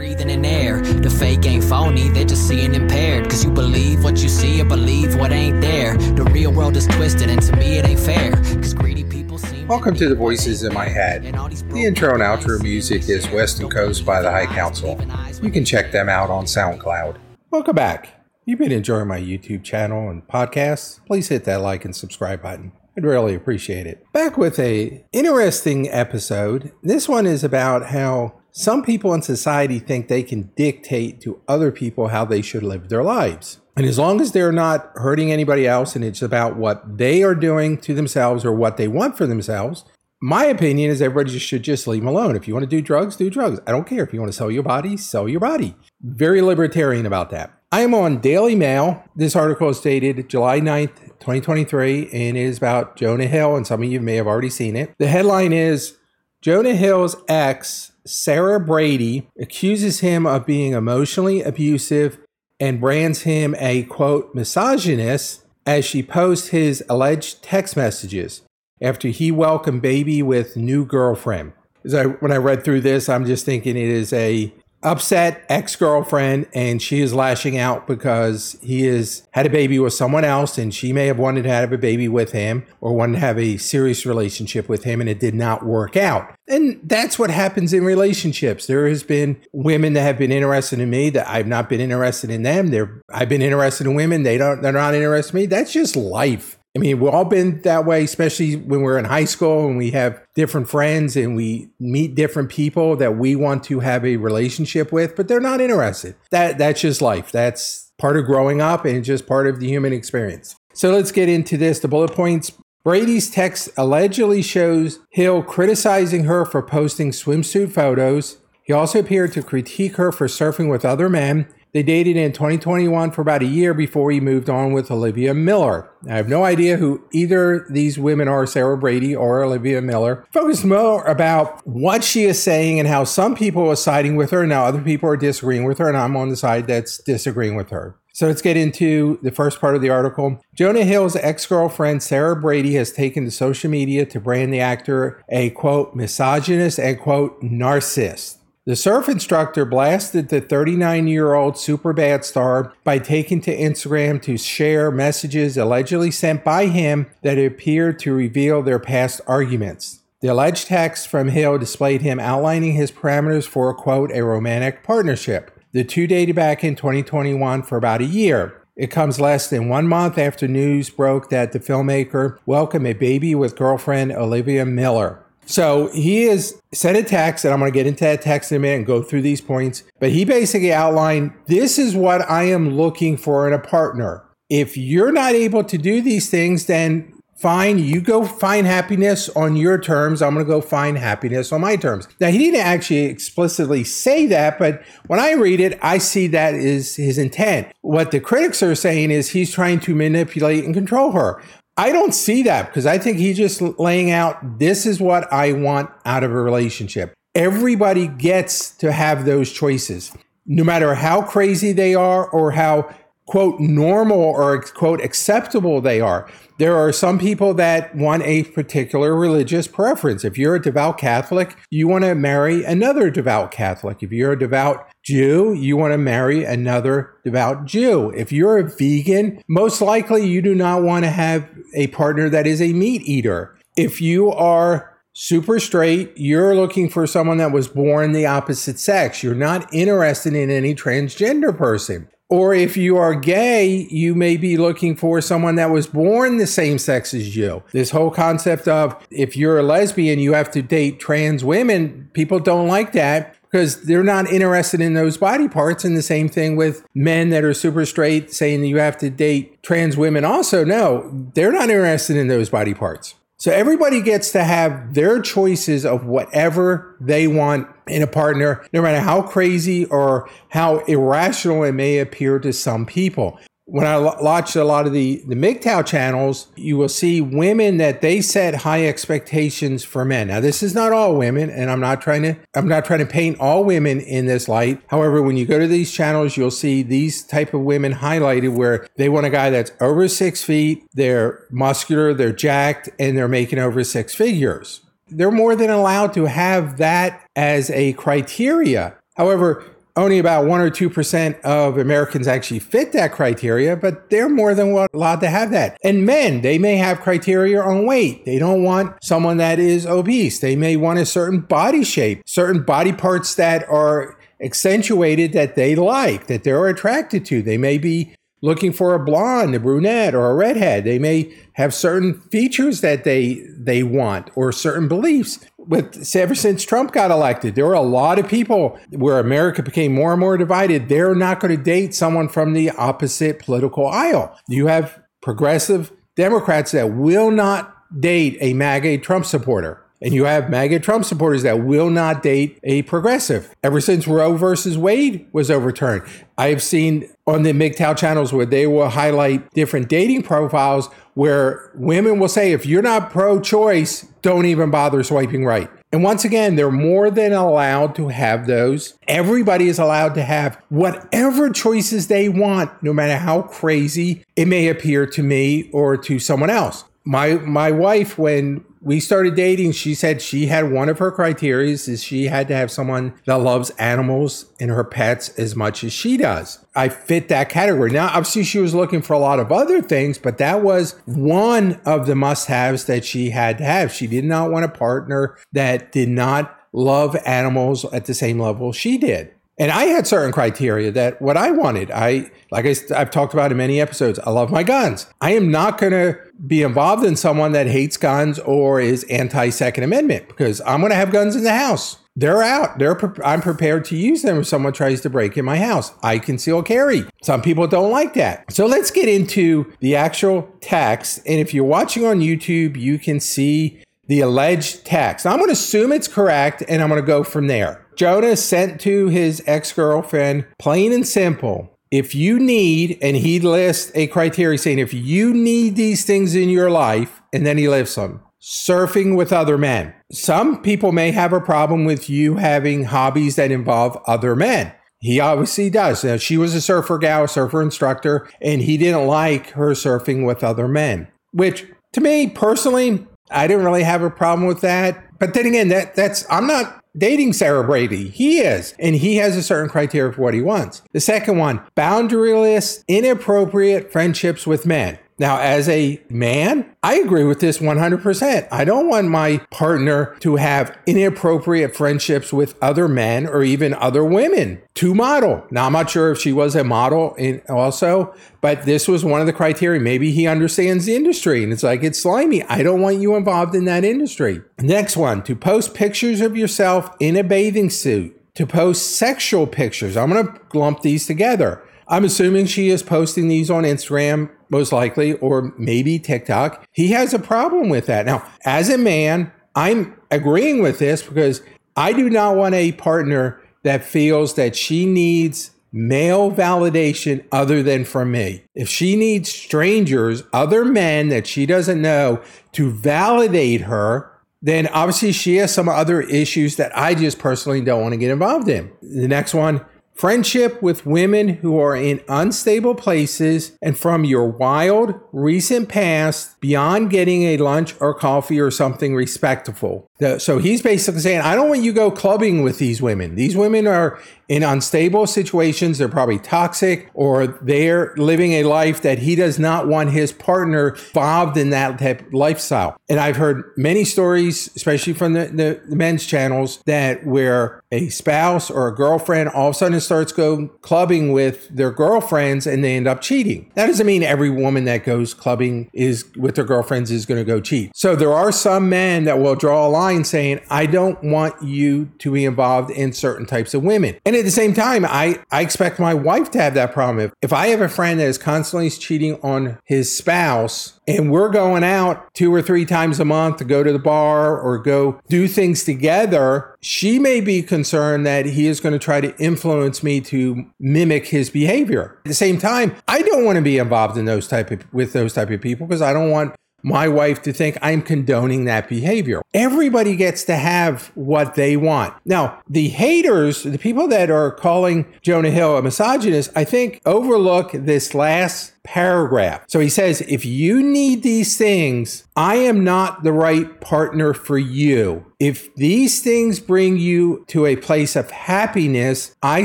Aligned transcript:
breathing 0.00 0.30
in 0.30 0.46
air. 0.46 0.80
The 0.80 1.10
fake 1.10 1.44
ain't 1.44 1.62
phony, 1.62 2.08
they're 2.08 2.24
just 2.24 2.48
seeing 2.48 2.74
impaired. 2.74 3.28
Cause 3.28 3.44
you 3.44 3.50
believe 3.50 4.02
what 4.02 4.16
you 4.22 4.30
see 4.30 4.58
or 4.62 4.64
believe 4.64 5.14
what 5.16 5.30
ain't 5.30 5.60
there. 5.60 5.94
The 5.98 6.24
real 6.32 6.50
world 6.50 6.74
is 6.78 6.86
twisted, 6.86 7.28
and 7.28 7.42
to 7.42 7.54
me 7.56 7.76
it 7.76 7.86
ain't 7.86 8.00
fair. 8.00 8.32
Cause 8.32 8.72
greedy 8.72 9.04
people 9.04 9.36
seem. 9.36 9.68
Welcome 9.68 9.94
to 9.96 10.08
the 10.08 10.14
Voices 10.14 10.62
in 10.62 10.72
My 10.72 10.88
Head. 10.88 11.24
The 11.24 11.84
intro 11.84 12.14
and 12.14 12.22
outro 12.22 12.62
music 12.62 13.10
is 13.10 13.28
Western 13.28 13.68
Coast 13.68 14.06
by 14.06 14.22
the 14.22 14.30
High 14.30 14.46
Council. 14.46 14.98
You 15.42 15.50
can 15.50 15.66
check 15.66 15.92
them 15.92 16.08
out 16.08 16.30
on 16.30 16.46
SoundCloud. 16.46 17.18
Welcome 17.50 17.76
back. 17.76 18.24
You've 18.46 18.58
been 18.58 18.72
enjoying 18.72 19.06
my 19.06 19.20
YouTube 19.20 19.62
channel 19.62 20.08
and 20.08 20.26
podcasts. 20.26 21.04
Please 21.04 21.28
hit 21.28 21.44
that 21.44 21.60
like 21.60 21.84
and 21.84 21.94
subscribe 21.94 22.40
button. 22.40 22.72
I'd 22.96 23.04
really 23.04 23.34
appreciate 23.34 23.86
it. 23.86 24.10
Back 24.14 24.38
with 24.38 24.58
a 24.58 25.04
interesting 25.12 25.90
episode. 25.90 26.72
This 26.82 27.06
one 27.06 27.26
is 27.26 27.44
about 27.44 27.88
how 27.90 28.39
some 28.52 28.82
people 28.82 29.14
in 29.14 29.22
society 29.22 29.78
think 29.78 30.08
they 30.08 30.22
can 30.22 30.50
dictate 30.56 31.20
to 31.22 31.40
other 31.46 31.70
people 31.70 32.08
how 32.08 32.24
they 32.24 32.42
should 32.42 32.62
live 32.62 32.88
their 32.88 33.02
lives. 33.02 33.60
And 33.76 33.86
as 33.86 33.98
long 33.98 34.20
as 34.20 34.32
they're 34.32 34.52
not 34.52 34.90
hurting 34.96 35.32
anybody 35.32 35.66
else 35.66 35.96
and 35.96 36.04
it's 36.04 36.22
about 36.22 36.56
what 36.56 36.98
they 36.98 37.22
are 37.22 37.34
doing 37.34 37.78
to 37.78 37.94
themselves 37.94 38.44
or 38.44 38.52
what 38.52 38.76
they 38.76 38.88
want 38.88 39.16
for 39.16 39.26
themselves, 39.26 39.84
my 40.20 40.44
opinion 40.44 40.90
is 40.90 41.00
everybody 41.00 41.38
should 41.38 41.62
just 41.62 41.86
leave 41.86 42.02
them 42.02 42.08
alone. 42.08 42.36
If 42.36 42.46
you 42.46 42.52
want 42.52 42.64
to 42.64 42.68
do 42.68 42.82
drugs, 42.82 43.16
do 43.16 43.30
drugs. 43.30 43.58
I 43.66 43.70
don't 43.70 43.86
care. 43.86 44.04
If 44.04 44.12
you 44.12 44.20
want 44.20 44.30
to 44.30 44.36
sell 44.36 44.50
your 44.50 44.62
body, 44.62 44.98
sell 44.98 45.28
your 45.28 45.40
body. 45.40 45.76
Very 46.02 46.42
libertarian 46.42 47.06
about 47.06 47.30
that. 47.30 47.52
I 47.72 47.80
am 47.82 47.94
on 47.94 48.18
Daily 48.18 48.54
Mail. 48.54 49.04
This 49.16 49.34
article 49.36 49.68
is 49.68 49.80
dated 49.80 50.28
July 50.28 50.60
9th, 50.60 50.98
2023, 51.20 52.10
and 52.12 52.36
it 52.36 52.42
is 52.42 52.58
about 52.58 52.96
Jonah 52.96 53.28
Hill, 53.28 53.56
and 53.56 53.66
some 53.66 53.82
of 53.82 53.88
you 53.88 54.00
may 54.00 54.16
have 54.16 54.26
already 54.26 54.50
seen 54.50 54.76
it. 54.76 54.92
The 54.98 55.06
headline 55.06 55.52
is 55.52 55.96
Jonah 56.42 56.74
Hill's 56.74 57.16
ex, 57.28 57.89
Sarah 58.04 58.60
Brady, 58.60 59.28
accuses 59.38 60.00
him 60.00 60.26
of 60.26 60.46
being 60.46 60.72
emotionally 60.72 61.42
abusive 61.42 62.18
and 62.58 62.80
brands 62.80 63.22
him 63.22 63.54
a 63.58 63.84
quote 63.84 64.34
misogynist 64.34 65.44
as 65.66 65.84
she 65.84 66.02
posts 66.02 66.48
his 66.48 66.82
alleged 66.88 67.42
text 67.42 67.76
messages 67.76 68.42
after 68.82 69.08
he 69.08 69.30
welcomed 69.30 69.82
baby 69.82 70.22
with 70.22 70.56
new 70.56 70.84
girlfriend. 70.84 71.52
As 71.84 71.94
I, 71.94 72.04
when 72.04 72.32
I 72.32 72.36
read 72.36 72.64
through 72.64 72.82
this, 72.82 73.08
I'm 73.08 73.24
just 73.24 73.44
thinking 73.44 73.76
it 73.76 73.88
is 73.88 74.12
a 74.12 74.52
upset 74.82 75.44
ex-girlfriend 75.48 76.46
and 76.54 76.80
she 76.80 77.00
is 77.00 77.12
lashing 77.12 77.58
out 77.58 77.86
because 77.86 78.58
he 78.62 78.86
has 78.86 79.26
had 79.32 79.46
a 79.46 79.50
baby 79.50 79.78
with 79.78 79.92
someone 79.92 80.24
else 80.24 80.56
and 80.56 80.74
she 80.74 80.92
may 80.92 81.06
have 81.06 81.18
wanted 81.18 81.42
to 81.42 81.50
have 81.50 81.72
a 81.72 81.78
baby 81.78 82.08
with 82.08 82.32
him 82.32 82.64
or 82.80 82.94
wanted 82.94 83.14
to 83.14 83.18
have 83.18 83.38
a 83.38 83.56
serious 83.58 84.06
relationship 84.06 84.68
with 84.68 84.84
him 84.84 85.00
and 85.00 85.10
it 85.10 85.20
did 85.20 85.34
not 85.34 85.64
work 85.64 85.96
out. 85.96 86.34
And 86.48 86.80
that's 86.82 87.18
what 87.18 87.30
happens 87.30 87.72
in 87.72 87.84
relationships. 87.84 88.66
There 88.66 88.88
has 88.88 89.02
been 89.02 89.40
women 89.52 89.92
that 89.92 90.02
have 90.02 90.18
been 90.18 90.32
interested 90.32 90.80
in 90.80 90.90
me 90.90 91.10
that 91.10 91.28
I've 91.28 91.46
not 91.46 91.68
been 91.68 91.80
interested 91.80 92.30
in 92.30 92.42
them. 92.42 92.68
They're 92.68 93.02
I've 93.12 93.28
been 93.28 93.42
interested 93.42 93.86
in 93.86 93.94
women, 93.94 94.22
they 94.22 94.38
don't 94.38 94.62
they're 94.62 94.72
not 94.72 94.94
interested 94.94 95.34
in 95.34 95.42
me. 95.42 95.46
That's 95.46 95.72
just 95.72 95.94
life. 95.94 96.58
I 96.76 96.78
mean, 96.78 97.00
we've 97.00 97.12
all 97.12 97.24
been 97.24 97.62
that 97.62 97.84
way, 97.84 98.04
especially 98.04 98.54
when 98.54 98.82
we're 98.82 98.98
in 98.98 99.04
high 99.04 99.24
school 99.24 99.66
and 99.66 99.76
we 99.76 99.90
have 99.90 100.22
different 100.36 100.68
friends 100.68 101.16
and 101.16 101.34
we 101.34 101.68
meet 101.80 102.14
different 102.14 102.48
people 102.48 102.94
that 102.96 103.16
we 103.16 103.34
want 103.34 103.64
to 103.64 103.80
have 103.80 104.04
a 104.04 104.16
relationship 104.16 104.92
with, 104.92 105.16
but 105.16 105.26
they're 105.26 105.40
not 105.40 105.60
interested. 105.60 106.14
That 106.30 106.58
that's 106.58 106.80
just 106.80 107.02
life. 107.02 107.32
That's 107.32 107.90
part 107.98 108.16
of 108.16 108.24
growing 108.24 108.60
up 108.60 108.84
and 108.84 109.04
just 109.04 109.26
part 109.26 109.48
of 109.48 109.58
the 109.58 109.66
human 109.66 109.92
experience. 109.92 110.54
So 110.72 110.92
let's 110.92 111.10
get 111.10 111.28
into 111.28 111.56
this. 111.56 111.80
The 111.80 111.88
bullet 111.88 112.12
points. 112.12 112.52
Brady's 112.84 113.30
text 113.30 113.68
allegedly 113.76 114.40
shows 114.40 115.00
Hill 115.10 115.42
criticizing 115.42 116.24
her 116.24 116.44
for 116.44 116.62
posting 116.62 117.10
swimsuit 117.10 117.72
photos. 117.72 118.38
He 118.62 118.72
also 118.72 119.00
appeared 119.00 119.32
to 119.32 119.42
critique 119.42 119.96
her 119.96 120.12
for 120.12 120.28
surfing 120.28 120.70
with 120.70 120.84
other 120.84 121.08
men 121.08 121.48
they 121.72 121.82
dated 121.82 122.16
in 122.16 122.32
2021 122.32 123.10
for 123.12 123.22
about 123.22 123.42
a 123.42 123.46
year 123.46 123.74
before 123.74 124.10
he 124.10 124.20
moved 124.20 124.50
on 124.50 124.72
with 124.72 124.90
Olivia 124.90 125.34
Millar. 125.34 125.90
I 126.08 126.16
have 126.16 126.28
no 126.28 126.44
idea 126.44 126.76
who 126.76 127.02
either 127.12 127.66
these 127.70 127.98
women 127.98 128.28
are, 128.28 128.46
Sarah 128.46 128.76
Brady 128.76 129.14
or 129.14 129.42
Olivia 129.42 129.80
Millar. 129.80 130.26
Focus 130.32 130.64
more 130.64 131.04
about 131.04 131.64
what 131.66 132.02
she 132.02 132.24
is 132.24 132.42
saying 132.42 132.78
and 132.78 132.88
how 132.88 133.04
some 133.04 133.36
people 133.36 133.68
are 133.68 133.76
siding 133.76 134.16
with 134.16 134.30
her, 134.30 134.40
and 134.40 134.48
now 134.48 134.64
other 134.64 134.82
people 134.82 135.08
are 135.08 135.16
disagreeing 135.16 135.64
with 135.64 135.78
her, 135.78 135.88
and 135.88 135.96
I'm 135.96 136.16
on 136.16 136.28
the 136.28 136.36
side 136.36 136.66
that's 136.66 136.98
disagreeing 136.98 137.54
with 137.54 137.70
her. 137.70 137.96
So 138.12 138.26
let's 138.26 138.42
get 138.42 138.56
into 138.56 139.18
the 139.22 139.30
first 139.30 139.60
part 139.60 139.76
of 139.76 139.82
the 139.82 139.90
article. 139.90 140.42
Jonah 140.54 140.84
Hill's 140.84 141.16
ex 141.16 141.46
girlfriend, 141.46 142.02
Sarah 142.02 142.36
Brady, 142.36 142.74
has 142.74 142.92
taken 142.92 143.24
to 143.24 143.30
social 143.30 143.70
media 143.70 144.04
to 144.06 144.20
brand 144.20 144.52
the 144.52 144.60
actor 144.60 145.22
a 145.28 145.50
quote, 145.50 145.94
misogynist 145.94 146.78
and 146.78 146.98
quote, 146.98 147.40
narcissist. 147.40 148.36
The 148.70 148.76
surf 148.76 149.08
instructor 149.08 149.64
blasted 149.64 150.28
the 150.28 150.40
39 150.40 151.08
year 151.08 151.34
old 151.34 151.58
super 151.58 151.92
bad 151.92 152.24
star 152.24 152.72
by 152.84 153.00
taking 153.00 153.40
to 153.40 153.56
Instagram 153.56 154.22
to 154.22 154.38
share 154.38 154.92
messages 154.92 155.56
allegedly 155.56 156.12
sent 156.12 156.44
by 156.44 156.66
him 156.66 157.08
that 157.22 157.36
appeared 157.36 157.98
to 157.98 158.14
reveal 158.14 158.62
their 158.62 158.78
past 158.78 159.22
arguments. 159.26 160.02
The 160.20 160.28
alleged 160.28 160.68
text 160.68 161.08
from 161.08 161.30
Hill 161.30 161.58
displayed 161.58 162.02
him 162.02 162.20
outlining 162.20 162.74
his 162.74 162.92
parameters 162.92 163.44
for, 163.44 163.74
quote, 163.74 164.12
a 164.12 164.22
romantic 164.22 164.84
partnership. 164.84 165.50
The 165.72 165.82
two 165.82 166.06
dated 166.06 166.36
back 166.36 166.62
in 166.62 166.76
2021 166.76 167.64
for 167.64 167.76
about 167.76 168.02
a 168.02 168.04
year. 168.04 168.62
It 168.76 168.92
comes 168.92 169.18
less 169.18 169.50
than 169.50 169.68
one 169.68 169.88
month 169.88 170.16
after 170.16 170.46
news 170.46 170.90
broke 170.90 171.28
that 171.30 171.50
the 171.50 171.58
filmmaker 171.58 172.38
welcomed 172.46 172.86
a 172.86 172.92
baby 172.92 173.34
with 173.34 173.56
girlfriend 173.56 174.12
Olivia 174.12 174.64
Millar. 174.64 175.26
So 175.46 175.88
he 175.88 176.26
has 176.26 176.60
sent 176.72 176.96
a 176.96 177.02
text, 177.02 177.44
and 177.44 177.52
I'm 177.52 177.58
going 177.58 177.72
to 177.72 177.74
get 177.74 177.86
into 177.86 178.04
that 178.04 178.22
text 178.22 178.52
in 178.52 178.56
a 178.56 178.60
minute 178.60 178.76
and 178.76 178.86
go 178.86 179.02
through 179.02 179.22
these 179.22 179.40
points. 179.40 179.82
But 179.98 180.10
he 180.10 180.24
basically 180.24 180.72
outlined 180.72 181.32
this 181.46 181.78
is 181.78 181.96
what 181.96 182.28
I 182.30 182.44
am 182.44 182.76
looking 182.76 183.16
for 183.16 183.48
in 183.48 183.52
a 183.52 183.58
partner. 183.58 184.24
If 184.48 184.76
you're 184.76 185.12
not 185.12 185.34
able 185.34 185.64
to 185.64 185.78
do 185.78 186.02
these 186.02 186.30
things, 186.30 186.66
then 186.66 187.12
fine, 187.40 187.78
you 187.78 188.02
go 188.02 188.24
find 188.24 188.66
happiness 188.66 189.30
on 189.30 189.56
your 189.56 189.78
terms. 189.78 190.20
I'm 190.20 190.34
going 190.34 190.44
to 190.44 190.48
go 190.48 190.60
find 190.60 190.98
happiness 190.98 191.52
on 191.52 191.62
my 191.62 191.74
terms. 191.76 192.06
Now, 192.20 192.28
he 192.28 192.38
didn't 192.38 192.60
actually 192.60 193.06
explicitly 193.06 193.82
say 193.82 194.26
that, 194.26 194.58
but 194.58 194.82
when 195.06 195.18
I 195.18 195.32
read 195.32 195.58
it, 195.58 195.78
I 195.80 195.98
see 195.98 196.26
that 196.28 196.54
is 196.54 196.96
his 196.96 197.16
intent. 197.16 197.68
What 197.80 198.10
the 198.10 198.20
critics 198.20 198.62
are 198.62 198.74
saying 198.74 199.10
is 199.10 199.30
he's 199.30 199.52
trying 199.52 199.80
to 199.80 199.94
manipulate 199.94 200.64
and 200.64 200.74
control 200.74 201.12
her. 201.12 201.42
I 201.80 201.92
don't 201.92 202.12
see 202.12 202.42
that 202.42 202.66
because 202.66 202.84
I 202.84 202.98
think 202.98 203.16
he's 203.16 203.38
just 203.38 203.62
laying 203.78 204.10
out 204.10 204.58
this 204.58 204.84
is 204.84 205.00
what 205.00 205.32
I 205.32 205.52
want 205.52 205.88
out 206.04 206.22
of 206.22 206.30
a 206.30 206.38
relationship. 206.38 207.14
Everybody 207.34 208.06
gets 208.06 208.72
to 208.72 208.92
have 208.92 209.24
those 209.24 209.50
choices, 209.50 210.12
no 210.44 210.62
matter 210.62 210.94
how 210.94 211.22
crazy 211.22 211.72
they 211.72 211.94
are 211.94 212.28
or 212.28 212.50
how 212.50 212.94
quote 213.24 213.60
normal 213.60 214.18
or 214.18 214.60
quote 214.60 215.00
acceptable 215.00 215.80
they 215.80 216.02
are. 216.02 216.28
There 216.58 216.76
are 216.76 216.92
some 216.92 217.18
people 217.18 217.54
that 217.54 217.94
want 217.94 218.24
a 218.24 218.42
particular 218.42 219.16
religious 219.16 219.66
preference. 219.66 220.22
If 220.22 220.36
you're 220.36 220.56
a 220.56 220.60
devout 220.60 220.98
Catholic, 220.98 221.56
you 221.70 221.88
want 221.88 222.04
to 222.04 222.14
marry 222.14 222.62
another 222.62 223.08
devout 223.08 223.52
Catholic. 223.52 224.02
If 224.02 224.12
you're 224.12 224.32
a 224.32 224.38
devout 224.38 224.86
Jew, 225.02 225.54
you 225.54 225.76
want 225.76 225.92
to 225.92 225.98
marry 225.98 226.44
another 226.44 227.14
devout 227.24 227.64
Jew. 227.64 228.10
If 228.10 228.32
you're 228.32 228.58
a 228.58 228.68
vegan, 228.68 229.42
most 229.48 229.80
likely 229.80 230.26
you 230.26 230.42
do 230.42 230.54
not 230.54 230.82
want 230.82 231.04
to 231.04 231.10
have 231.10 231.48
a 231.74 231.86
partner 231.88 232.28
that 232.28 232.46
is 232.46 232.60
a 232.60 232.72
meat 232.72 233.02
eater. 233.02 233.56
If 233.76 234.00
you 234.00 234.30
are 234.30 234.98
super 235.12 235.58
straight, 235.58 236.12
you're 236.16 236.54
looking 236.54 236.88
for 236.88 237.06
someone 237.06 237.38
that 237.38 237.52
was 237.52 237.68
born 237.68 238.12
the 238.12 238.26
opposite 238.26 238.78
sex. 238.78 239.22
You're 239.22 239.34
not 239.34 239.72
interested 239.72 240.34
in 240.34 240.50
any 240.50 240.74
transgender 240.74 241.56
person. 241.56 242.08
Or 242.28 242.54
if 242.54 242.76
you 242.76 242.96
are 242.96 243.16
gay, 243.16 243.88
you 243.90 244.14
may 244.14 244.36
be 244.36 244.56
looking 244.56 244.94
for 244.94 245.20
someone 245.20 245.56
that 245.56 245.70
was 245.70 245.88
born 245.88 246.36
the 246.36 246.46
same 246.46 246.78
sex 246.78 247.12
as 247.12 247.34
you. 247.36 247.64
This 247.72 247.90
whole 247.90 248.12
concept 248.12 248.68
of 248.68 248.94
if 249.10 249.36
you're 249.36 249.58
a 249.58 249.64
lesbian, 249.64 250.20
you 250.20 250.34
have 250.34 250.50
to 250.52 250.62
date 250.62 251.00
trans 251.00 251.42
women, 251.42 252.08
people 252.12 252.38
don't 252.38 252.68
like 252.68 252.92
that 252.92 253.34
because 253.50 253.82
they're 253.82 254.04
not 254.04 254.30
interested 254.30 254.80
in 254.80 254.94
those 254.94 255.16
body 255.16 255.48
parts. 255.48 255.84
And 255.84 255.96
the 255.96 256.02
same 256.02 256.28
thing 256.28 256.56
with 256.56 256.86
men 256.94 257.30
that 257.30 257.44
are 257.44 257.54
super 257.54 257.84
straight 257.84 258.32
saying 258.32 258.60
that 258.60 258.68
you 258.68 258.78
have 258.78 258.96
to 258.98 259.10
date 259.10 259.62
trans 259.62 259.96
women 259.96 260.24
also. 260.24 260.64
No, 260.64 261.10
they're 261.34 261.52
not 261.52 261.70
interested 261.70 262.16
in 262.16 262.28
those 262.28 262.50
body 262.50 262.74
parts. 262.74 263.16
So 263.38 263.50
everybody 263.50 264.02
gets 264.02 264.32
to 264.32 264.44
have 264.44 264.92
their 264.92 265.20
choices 265.20 265.86
of 265.86 266.04
whatever 266.04 266.94
they 267.00 267.26
want 267.26 267.68
in 267.86 268.02
a 268.02 268.06
partner, 268.06 268.62
no 268.74 268.82
matter 268.82 269.00
how 269.00 269.22
crazy 269.22 269.86
or 269.86 270.28
how 270.50 270.80
irrational 270.80 271.64
it 271.64 271.72
may 271.72 271.98
appear 271.98 272.38
to 272.38 272.52
some 272.52 272.84
people 272.84 273.40
when 273.70 273.86
I 273.86 273.98
watch 273.98 274.56
a 274.56 274.64
lot 274.64 274.88
of 274.88 274.92
the, 274.92 275.22
the 275.28 275.36
MGTOW 275.36 275.86
channels, 275.86 276.48
you 276.56 276.76
will 276.76 276.88
see 276.88 277.20
women 277.20 277.76
that 277.76 278.00
they 278.00 278.20
set 278.20 278.56
high 278.56 278.84
expectations 278.84 279.84
for 279.84 280.04
men. 280.04 280.26
Now, 280.26 280.40
this 280.40 280.60
is 280.60 280.74
not 280.74 280.92
all 280.92 281.14
women, 281.14 281.50
and 281.50 281.70
I'm 281.70 281.78
not 281.78 282.02
trying 282.02 282.22
to 282.22 282.36
I'm 282.54 282.66
not 282.66 282.84
trying 282.84 282.98
to 282.98 283.06
paint 283.06 283.38
all 283.38 283.62
women 283.62 284.00
in 284.00 284.26
this 284.26 284.48
light. 284.48 284.82
However, 284.88 285.22
when 285.22 285.36
you 285.36 285.46
go 285.46 285.60
to 285.60 285.68
these 285.68 285.92
channels, 285.92 286.36
you'll 286.36 286.50
see 286.50 286.82
these 286.82 287.22
type 287.22 287.54
of 287.54 287.60
women 287.60 287.92
highlighted 287.92 288.56
where 288.56 288.88
they 288.96 289.08
want 289.08 289.26
a 289.26 289.30
guy 289.30 289.50
that's 289.50 289.70
over 289.80 290.08
six 290.08 290.42
feet, 290.42 290.82
they're 290.92 291.46
muscular, 291.52 292.12
they're 292.12 292.32
jacked, 292.32 292.88
and 292.98 293.16
they're 293.16 293.28
making 293.28 293.60
over 293.60 293.84
six 293.84 294.16
figures. 294.16 294.80
They're 295.08 295.30
more 295.30 295.54
than 295.54 295.70
allowed 295.70 296.12
to 296.14 296.24
have 296.24 296.78
that 296.78 297.24
as 297.36 297.70
a 297.70 297.92
criteria. 297.92 298.96
However, 299.16 299.64
only 300.00 300.18
about 300.18 300.46
1 300.46 300.60
or 300.60 300.70
2% 300.70 301.40
of 301.42 301.78
Americans 301.78 302.26
actually 302.26 302.58
fit 302.58 302.92
that 302.92 303.12
criteria, 303.12 303.76
but 303.76 304.10
they're 304.10 304.28
more 304.28 304.54
than 304.54 304.72
allowed 304.92 305.20
to 305.20 305.28
have 305.28 305.50
that. 305.52 305.78
And 305.84 306.04
men, 306.04 306.40
they 306.40 306.58
may 306.58 306.76
have 306.76 307.00
criteria 307.00 307.60
on 307.60 307.86
weight. 307.86 308.24
They 308.24 308.38
don't 308.38 308.62
want 308.62 308.96
someone 309.02 309.36
that 309.36 309.58
is 309.58 309.86
obese. 309.86 310.40
They 310.40 310.56
may 310.56 310.76
want 310.76 310.98
a 310.98 311.06
certain 311.06 311.40
body 311.40 311.84
shape, 311.84 312.22
certain 312.26 312.62
body 312.62 312.92
parts 312.92 313.34
that 313.36 313.68
are 313.68 314.18
accentuated 314.42 315.32
that 315.34 315.54
they 315.54 315.76
like, 315.76 316.26
that 316.26 316.44
they're 316.44 316.66
attracted 316.66 317.24
to. 317.26 317.42
They 317.42 317.58
may 317.58 317.78
be 317.78 318.14
looking 318.42 318.72
for 318.72 318.94
a 318.94 319.04
blonde, 319.04 319.54
a 319.54 319.60
brunette, 319.60 320.14
or 320.14 320.30
a 320.30 320.34
redhead. 320.34 320.84
They 320.84 320.98
may 320.98 321.32
have 321.54 321.74
certain 321.74 322.14
features 322.14 322.80
that 322.80 323.04
they 323.04 323.46
they 323.56 323.82
want 323.82 324.30
or 324.34 324.52
certain 324.52 324.88
beliefs. 324.88 325.40
With 325.70 326.16
ever 326.16 326.34
since 326.34 326.64
Trump 326.64 326.90
got 326.90 327.12
elected, 327.12 327.54
there 327.54 327.64
were 327.64 327.74
a 327.74 327.80
lot 327.80 328.18
of 328.18 328.26
people 328.28 328.76
where 328.90 329.20
America 329.20 329.62
became 329.62 329.94
more 329.94 330.10
and 330.10 330.18
more 330.18 330.36
divided. 330.36 330.88
They're 330.88 331.14
not 331.14 331.38
going 331.38 331.56
to 331.56 331.62
date 331.62 331.94
someone 331.94 332.28
from 332.28 332.54
the 332.54 332.70
opposite 332.70 333.38
political 333.38 333.86
aisle. 333.86 334.36
You 334.48 334.66
have 334.66 335.00
progressive 335.22 335.92
Democrats 336.16 336.72
that 336.72 336.94
will 336.94 337.30
not 337.30 337.72
date 338.00 338.36
a 338.40 338.52
MAGA 338.52 338.98
Trump 338.98 339.24
supporter. 339.24 339.80
And 340.02 340.12
you 340.12 340.24
have 340.24 340.50
MAGA 340.50 340.80
Trump 340.80 341.04
supporters 341.04 341.44
that 341.44 341.62
will 341.62 341.88
not 341.88 342.22
date 342.22 342.58
a 342.64 342.82
progressive. 342.82 343.54
Ever 343.62 343.80
since 343.80 344.08
Roe 344.08 344.34
versus 344.34 344.76
Wade 344.76 345.28
was 345.32 345.52
overturned, 345.52 346.02
I've 346.36 346.64
seen 346.64 347.08
on 347.28 347.44
the 347.44 347.52
MGTOW 347.52 347.96
channels 347.96 348.32
where 348.32 348.46
they 348.46 348.66
will 348.66 348.88
highlight 348.88 349.48
different 349.52 349.88
dating 349.88 350.24
profiles 350.24 350.88
where 351.14 351.70
women 351.74 352.18
will 352.18 352.28
say, 352.28 352.52
if 352.52 352.66
you're 352.66 352.82
not 352.82 353.10
pro 353.10 353.40
choice, 353.40 354.09
don't 354.22 354.46
even 354.46 354.70
bother 354.70 355.02
swiping 355.02 355.44
right. 355.44 355.70
And 355.92 356.04
once 356.04 356.24
again, 356.24 356.54
they're 356.54 356.70
more 356.70 357.10
than 357.10 357.32
allowed 357.32 357.94
to 357.96 358.08
have 358.08 358.46
those. 358.46 358.94
Everybody 359.08 359.68
is 359.68 359.78
allowed 359.78 360.14
to 360.14 360.22
have 360.22 360.62
whatever 360.68 361.50
choices 361.50 362.06
they 362.06 362.28
want, 362.28 362.70
no 362.82 362.92
matter 362.92 363.16
how 363.16 363.42
crazy 363.42 364.24
it 364.36 364.46
may 364.46 364.68
appear 364.68 365.06
to 365.06 365.22
me 365.22 365.68
or 365.72 365.96
to 365.96 366.18
someone 366.18 366.50
else. 366.50 366.84
My 367.04 367.34
my 367.34 367.70
wife, 367.70 368.18
when 368.18 368.64
we 368.82 368.98
started 368.98 369.34
dating, 369.34 369.72
she 369.72 369.94
said 369.94 370.22
she 370.22 370.46
had 370.46 370.72
one 370.72 370.88
of 370.88 370.98
her 370.98 371.10
criteria 371.10 371.72
is 371.72 372.02
she 372.02 372.26
had 372.26 372.48
to 372.48 372.56
have 372.56 372.70
someone 372.70 373.12
that 373.26 373.34
loves 373.34 373.70
animals 373.70 374.46
and 374.58 374.70
her 374.70 374.84
pets 374.84 375.28
as 375.38 375.54
much 375.54 375.84
as 375.84 375.92
she 375.92 376.16
does. 376.16 376.64
I 376.74 376.88
fit 376.88 377.28
that 377.28 377.50
category. 377.50 377.90
Now, 377.90 378.06
obviously, 378.06 378.44
she 378.44 378.58
was 378.58 378.74
looking 378.74 379.02
for 379.02 379.12
a 379.12 379.18
lot 379.18 379.38
of 379.38 379.52
other 379.52 379.82
things, 379.82 380.16
but 380.18 380.38
that 380.38 380.62
was 380.62 380.98
one 381.04 381.80
of 381.84 382.06
the 382.06 382.14
must 382.14 382.46
haves 382.46 382.84
that 382.84 383.04
she 383.04 383.30
had 383.30 383.58
to 383.58 383.64
have. 383.64 383.92
She 383.92 384.06
did 384.06 384.24
not 384.24 384.50
want 384.50 384.64
a 384.64 384.68
partner 384.68 385.36
that 385.52 385.92
did 385.92 386.08
not 386.08 386.58
love 386.72 387.16
animals 387.26 387.84
at 387.86 388.06
the 388.06 388.14
same 388.14 388.38
level 388.38 388.72
she 388.72 388.96
did. 388.96 389.34
And 389.60 389.70
I 389.70 389.84
had 389.84 390.06
certain 390.06 390.32
criteria 390.32 390.90
that 390.92 391.20
what 391.20 391.36
I 391.36 391.50
wanted. 391.50 391.90
I, 391.90 392.30
like 392.50 392.64
I, 392.64 392.74
I've 392.96 393.10
talked 393.10 393.34
about 393.34 393.52
in 393.52 393.58
many 393.58 393.78
episodes, 393.78 394.18
I 394.18 394.30
love 394.30 394.50
my 394.50 394.62
guns. 394.62 395.06
I 395.20 395.32
am 395.32 395.50
not 395.50 395.76
going 395.76 395.92
to 395.92 396.18
be 396.46 396.62
involved 396.62 397.04
in 397.04 397.14
someone 397.14 397.52
that 397.52 397.66
hates 397.66 397.98
guns 397.98 398.38
or 398.38 398.80
is 398.80 399.04
anti 399.04 399.50
Second 399.50 399.84
Amendment 399.84 400.28
because 400.28 400.62
I'm 400.62 400.80
going 400.80 400.90
to 400.90 400.96
have 400.96 401.12
guns 401.12 401.36
in 401.36 401.44
the 401.44 401.52
house. 401.52 401.98
They're 402.16 402.42
out. 402.42 402.78
They're 402.78 402.94
pre- 402.94 403.22
I'm 403.22 403.42
prepared 403.42 403.84
to 403.86 403.96
use 403.96 404.22
them 404.22 404.38
if 404.38 404.46
someone 404.46 404.72
tries 404.72 405.02
to 405.02 405.10
break 405.10 405.36
in 405.36 405.44
my 405.44 405.58
house. 405.58 405.92
I 406.02 406.18
conceal 406.18 406.62
carry. 406.62 407.04
Some 407.22 407.42
people 407.42 407.66
don't 407.66 407.90
like 407.90 408.14
that. 408.14 408.50
So 408.50 408.64
let's 408.64 408.90
get 408.90 409.08
into 409.10 409.70
the 409.80 409.94
actual 409.94 410.48
text. 410.62 411.20
And 411.26 411.38
if 411.38 411.52
you're 411.52 411.64
watching 411.64 412.06
on 412.06 412.20
YouTube, 412.20 412.78
you 412.78 412.98
can 412.98 413.20
see 413.20 413.82
the 414.06 414.20
alleged 414.20 414.86
text. 414.86 415.26
I'm 415.26 415.36
going 415.36 415.48
to 415.48 415.52
assume 415.52 415.92
it's 415.92 416.08
correct 416.08 416.64
and 416.66 416.82
I'm 416.82 416.88
going 416.88 417.00
to 417.00 417.06
go 417.06 417.22
from 417.22 417.46
there. 417.46 417.79
Jonah 417.96 418.36
sent 418.36 418.80
to 418.82 419.08
his 419.08 419.42
ex 419.46 419.72
girlfriend, 419.72 420.46
plain 420.58 420.92
and 420.92 421.06
simple. 421.06 421.78
If 421.90 422.14
you 422.14 422.38
need, 422.38 422.98
and 423.02 423.16
he 423.16 423.40
lists 423.40 423.90
a 423.94 424.06
criteria 424.06 424.58
saying, 424.58 424.78
if 424.78 424.94
you 424.94 425.34
need 425.34 425.74
these 425.74 426.04
things 426.04 426.34
in 426.34 426.48
your 426.48 426.70
life, 426.70 427.20
and 427.32 427.44
then 427.44 427.58
he 427.58 427.68
lists 427.68 427.96
them 427.96 428.22
surfing 428.40 429.16
with 429.16 429.32
other 429.32 429.58
men. 429.58 429.92
Some 430.10 430.62
people 430.62 430.92
may 430.92 431.10
have 431.10 431.32
a 431.32 431.40
problem 431.40 431.84
with 431.84 432.08
you 432.08 432.36
having 432.36 432.84
hobbies 432.84 433.36
that 433.36 433.50
involve 433.50 433.98
other 434.06 434.34
men. 434.34 434.72
He 435.00 435.20
obviously 435.20 435.70
does. 435.70 436.04
Now, 436.04 436.16
she 436.16 436.36
was 436.36 436.54
a 436.54 436.60
surfer 436.60 436.98
gal, 436.98 437.24
a 437.24 437.28
surfer 437.28 437.62
instructor, 437.62 438.28
and 438.40 438.62
he 438.62 438.76
didn't 438.76 439.06
like 439.06 439.50
her 439.50 439.70
surfing 439.70 440.26
with 440.26 440.44
other 440.44 440.68
men, 440.68 441.08
which 441.32 441.66
to 441.92 442.00
me 442.00 442.28
personally, 442.28 443.06
I 443.30 443.46
didn't 443.46 443.64
really 443.64 443.82
have 443.82 444.02
a 444.02 444.10
problem 444.10 444.46
with 444.46 444.60
that. 444.60 445.02
But 445.18 445.34
then 445.34 445.46
again, 445.46 445.68
that 445.68 445.94
that's 445.94 446.24
I'm 446.30 446.46
not 446.46 446.79
dating 446.96 447.32
Sarah 447.32 447.64
Brady. 447.64 448.08
He 448.08 448.40
is, 448.40 448.74
and 448.78 448.96
he 448.96 449.16
has 449.16 449.36
a 449.36 449.42
certain 449.42 449.70
criteria 449.70 450.12
for 450.12 450.22
what 450.22 450.34
he 450.34 450.42
wants. 450.42 450.82
The 450.92 451.00
second 451.00 451.38
one, 451.38 451.60
boundaryless, 451.76 452.84
inappropriate 452.88 453.92
friendships 453.92 454.46
with 454.46 454.66
men. 454.66 454.98
Now, 455.20 455.38
as 455.38 455.68
a 455.68 456.00
man, 456.08 456.64
I 456.82 456.94
agree 456.94 457.24
with 457.24 457.40
this 457.40 457.58
100%. 457.58 458.48
I 458.50 458.64
don't 458.64 458.88
want 458.88 459.08
my 459.08 459.36
partner 459.50 460.16
to 460.20 460.36
have 460.36 460.74
inappropriate 460.86 461.76
friendships 461.76 462.32
with 462.32 462.56
other 462.62 462.88
men 462.88 463.26
or 463.26 463.44
even 463.44 463.74
other 463.74 464.02
women 464.02 464.62
to 464.76 464.94
model. 464.94 465.44
Now, 465.50 465.66
I'm 465.66 465.74
not 465.74 465.90
sure 465.90 466.10
if 466.10 466.18
she 466.18 466.32
was 466.32 466.56
a 466.56 466.64
model 466.64 467.14
in 467.16 467.42
also, 467.50 468.14
but 468.40 468.62
this 468.62 468.88
was 468.88 469.04
one 469.04 469.20
of 469.20 469.26
the 469.26 469.34
criteria. 469.34 469.78
Maybe 469.78 470.10
he 470.10 470.26
understands 470.26 470.86
the 470.86 470.96
industry 470.96 471.44
and 471.44 471.52
it's 471.52 471.62
like, 471.62 471.84
it's 471.84 472.00
slimy. 472.00 472.42
I 472.44 472.62
don't 472.62 472.80
want 472.80 472.96
you 472.96 473.14
involved 473.14 473.54
in 473.54 473.66
that 473.66 473.84
industry. 473.84 474.40
Next 474.58 474.96
one, 474.96 475.22
to 475.24 475.36
post 475.36 475.74
pictures 475.74 476.22
of 476.22 476.34
yourself 476.34 476.96
in 476.98 477.14
a 477.14 477.22
bathing 477.22 477.68
suit, 477.68 478.16
to 478.36 478.46
post 478.46 478.96
sexual 478.96 479.46
pictures. 479.46 479.98
I'm 479.98 480.10
going 480.10 480.26
to 480.26 480.58
lump 480.58 480.80
these 480.80 481.06
together. 481.06 481.62
I'm 481.88 482.06
assuming 482.06 482.46
she 482.46 482.70
is 482.70 482.82
posting 482.82 483.28
these 483.28 483.50
on 483.50 483.64
Instagram 483.64 484.30
most 484.50 484.72
likely, 484.72 485.14
or 485.14 485.54
maybe 485.56 485.98
TikTok. 485.98 486.66
He 486.72 486.88
has 486.88 487.14
a 487.14 487.18
problem 487.18 487.68
with 487.68 487.86
that. 487.86 488.06
Now, 488.06 488.26
as 488.44 488.68
a 488.68 488.78
man, 488.78 489.32
I'm 489.54 489.96
agreeing 490.10 490.62
with 490.62 490.78
this 490.78 491.02
because 491.02 491.42
I 491.76 491.92
do 491.92 492.10
not 492.10 492.36
want 492.36 492.54
a 492.54 492.72
partner 492.72 493.40
that 493.62 493.84
feels 493.84 494.34
that 494.34 494.56
she 494.56 494.86
needs 494.86 495.52
male 495.72 496.32
validation 496.32 497.24
other 497.30 497.62
than 497.62 497.84
from 497.84 498.10
me. 498.10 498.44
If 498.54 498.68
she 498.68 498.96
needs 498.96 499.30
strangers, 499.30 500.24
other 500.32 500.64
men 500.64 501.08
that 501.10 501.26
she 501.26 501.46
doesn't 501.46 501.80
know 501.80 502.22
to 502.52 502.70
validate 502.70 503.62
her, 503.62 504.10
then 504.42 504.66
obviously 504.68 505.12
she 505.12 505.36
has 505.36 505.54
some 505.54 505.68
other 505.68 506.00
issues 506.00 506.56
that 506.56 506.76
I 506.76 506.94
just 506.94 507.18
personally 507.18 507.60
don't 507.60 507.82
want 507.82 507.92
to 507.92 507.98
get 507.98 508.10
involved 508.10 508.48
in. 508.48 508.72
The 508.82 509.06
next 509.06 509.34
one, 509.34 509.64
Friendship 510.00 510.62
with 510.62 510.86
women 510.86 511.28
who 511.28 511.58
are 511.58 511.76
in 511.76 512.00
unstable 512.08 512.74
places 512.74 513.52
and 513.60 513.76
from 513.76 514.02
your 514.02 514.30
wild, 514.30 514.94
recent 515.12 515.68
past 515.68 516.40
beyond 516.40 516.88
getting 516.88 517.24
a 517.24 517.36
lunch 517.36 517.74
or 517.80 517.92
coffee 517.92 518.40
or 518.40 518.50
something 518.50 518.94
respectful. 518.94 519.90
So 520.16 520.38
he's 520.38 520.62
basically 520.62 521.02
saying, 521.02 521.20
I 521.20 521.34
don't 521.34 521.50
want 521.50 521.60
you 521.60 521.72
to 521.72 521.76
go 521.76 521.90
clubbing 521.90 522.42
with 522.42 522.56
these 522.56 522.80
women. 522.80 523.14
These 523.14 523.36
women 523.36 523.66
are 523.66 524.00
in 524.30 524.42
unstable 524.42 525.06
situations. 525.06 525.76
They're 525.76 525.88
probably 525.88 526.18
toxic 526.18 526.88
or 526.94 527.26
they're 527.26 527.92
living 527.96 528.32
a 528.32 528.44
life 528.44 528.80
that 528.80 529.00
he 529.00 529.14
does 529.14 529.38
not 529.38 529.68
want 529.68 529.90
his 529.90 530.12
partner 530.12 530.70
involved 530.70 531.36
in 531.36 531.50
that 531.50 531.78
type 531.78 532.00
of 532.06 532.14
lifestyle. 532.14 532.76
And 532.88 532.98
I've 532.98 533.16
heard 533.16 533.52
many 533.56 533.84
stories, 533.84 534.50
especially 534.56 534.94
from 534.94 535.12
the, 535.12 535.26
the, 535.26 535.60
the 535.68 535.76
men's 535.76 536.06
channels, 536.06 536.62
that 536.64 537.04
where 537.04 537.62
a 537.70 537.88
spouse 537.90 538.50
or 538.50 538.68
a 538.68 538.74
girlfriend 538.74 539.28
all 539.28 539.48
of 539.48 539.54
a 539.54 539.58
sudden 539.58 539.80
starts 539.80 540.12
go 540.12 540.48
clubbing 540.62 541.12
with 541.12 541.48
their 541.48 541.70
girlfriends 541.70 542.46
and 542.46 542.64
they 542.64 542.76
end 542.76 542.88
up 542.88 543.02
cheating. 543.02 543.50
That 543.54 543.66
doesn't 543.66 543.86
mean 543.86 544.02
every 544.02 544.30
woman 544.30 544.64
that 544.64 544.84
goes 544.84 545.12
clubbing 545.12 545.68
is 545.74 546.06
with 546.16 546.36
their 546.36 546.44
girlfriends 546.44 546.90
is 546.90 547.04
going 547.04 547.20
to 547.20 547.24
go 547.24 547.40
cheat. 547.40 547.72
So 547.74 547.94
there 547.94 548.12
are 548.12 548.32
some 548.32 548.68
men 548.70 549.04
that 549.04 549.18
will 549.18 549.34
draw 549.34 549.66
a 549.66 549.68
line 549.68 549.90
line 549.90 550.04
saying, 550.04 550.40
I 550.50 550.66
don't 550.66 551.02
want 551.02 551.42
you 551.42 551.90
to 551.98 552.12
be 552.12 552.24
involved 552.24 552.70
in 552.70 552.92
certain 552.92 553.26
types 553.26 553.54
of 553.54 553.62
women. 553.62 553.98
And 554.04 554.14
at 554.20 554.24
the 554.24 554.30
same 554.30 554.54
time, 554.54 554.84
I, 554.84 555.18
I 555.32 555.40
expect 555.40 555.80
my 555.80 555.94
wife 555.94 556.30
to 556.32 556.40
have 556.40 556.54
that 556.54 556.72
problem. 556.72 557.06
If, 557.06 557.12
if 557.22 557.32
I 557.32 557.48
have 557.48 557.60
a 557.60 557.68
friend 557.68 557.98
that 557.98 558.06
is 558.06 558.18
constantly 558.18 558.70
cheating 558.70 559.18
on 559.22 559.58
his 559.64 559.94
spouse, 559.94 560.78
and 560.86 561.10
we're 561.10 561.30
going 561.30 561.64
out 561.64 562.12
two 562.14 562.32
or 562.32 562.42
three 562.42 562.64
times 562.64 563.00
a 563.00 563.04
month 563.04 563.38
to 563.38 563.44
go 563.44 563.62
to 563.62 563.72
the 563.72 563.78
bar 563.78 564.38
or 564.38 564.58
go 564.58 565.00
do 565.08 565.26
things 565.26 565.64
together, 565.64 566.54
she 566.60 566.98
may 566.98 567.20
be 567.20 567.42
concerned 567.42 568.06
that 568.06 568.26
he 568.26 568.46
is 568.46 568.60
going 568.60 568.72
to 568.72 568.78
try 568.78 569.00
to 569.00 569.16
influence 569.18 569.82
me 569.82 570.00
to 570.02 570.44
mimic 570.58 571.06
his 571.06 571.30
behavior. 571.30 571.98
At 572.04 572.10
the 572.10 572.14
same 572.14 572.38
time, 572.38 572.74
I 572.88 573.02
don't 573.02 573.24
want 573.24 573.36
to 573.36 573.42
be 573.42 573.58
involved 573.58 573.96
in 573.96 574.04
those 574.04 574.28
type 574.28 574.50
of 574.50 574.64
with 574.72 574.92
those 574.92 575.14
type 575.14 575.30
of 575.30 575.40
people 575.40 575.66
because 575.66 575.82
I 575.82 575.92
don't 575.92 576.10
want 576.10 576.34
my 576.62 576.88
wife 576.88 577.22
to 577.22 577.32
think 577.32 577.56
I'm 577.62 577.82
condoning 577.82 578.44
that 578.44 578.68
behavior. 578.68 579.22
Everybody 579.34 579.96
gets 579.96 580.24
to 580.24 580.36
have 580.36 580.90
what 580.94 581.34
they 581.34 581.56
want. 581.56 581.94
Now, 582.04 582.40
the 582.48 582.68
haters, 582.68 583.42
the 583.42 583.58
people 583.58 583.88
that 583.88 584.10
are 584.10 584.30
calling 584.30 584.86
Jonah 585.02 585.30
Hill 585.30 585.56
a 585.56 585.62
misogynist, 585.62 586.30
I 586.34 586.44
think 586.44 586.80
overlook 586.84 587.52
this 587.52 587.94
last 587.94 588.52
paragraph. 588.62 589.44
So 589.48 589.60
he 589.60 589.68
says, 589.68 590.00
if 590.02 590.24
you 590.24 590.62
need 590.62 591.02
these 591.02 591.36
things, 591.36 592.04
I 592.14 592.36
am 592.36 592.62
not 592.62 593.02
the 593.02 593.12
right 593.12 593.60
partner 593.60 594.12
for 594.12 594.38
you. 594.38 595.06
If 595.18 595.54
these 595.54 596.02
things 596.02 596.40
bring 596.40 596.78
you 596.78 597.24
to 597.28 597.46
a 597.46 597.56
place 597.56 597.94
of 597.96 598.10
happiness, 598.10 599.14
I 599.22 599.44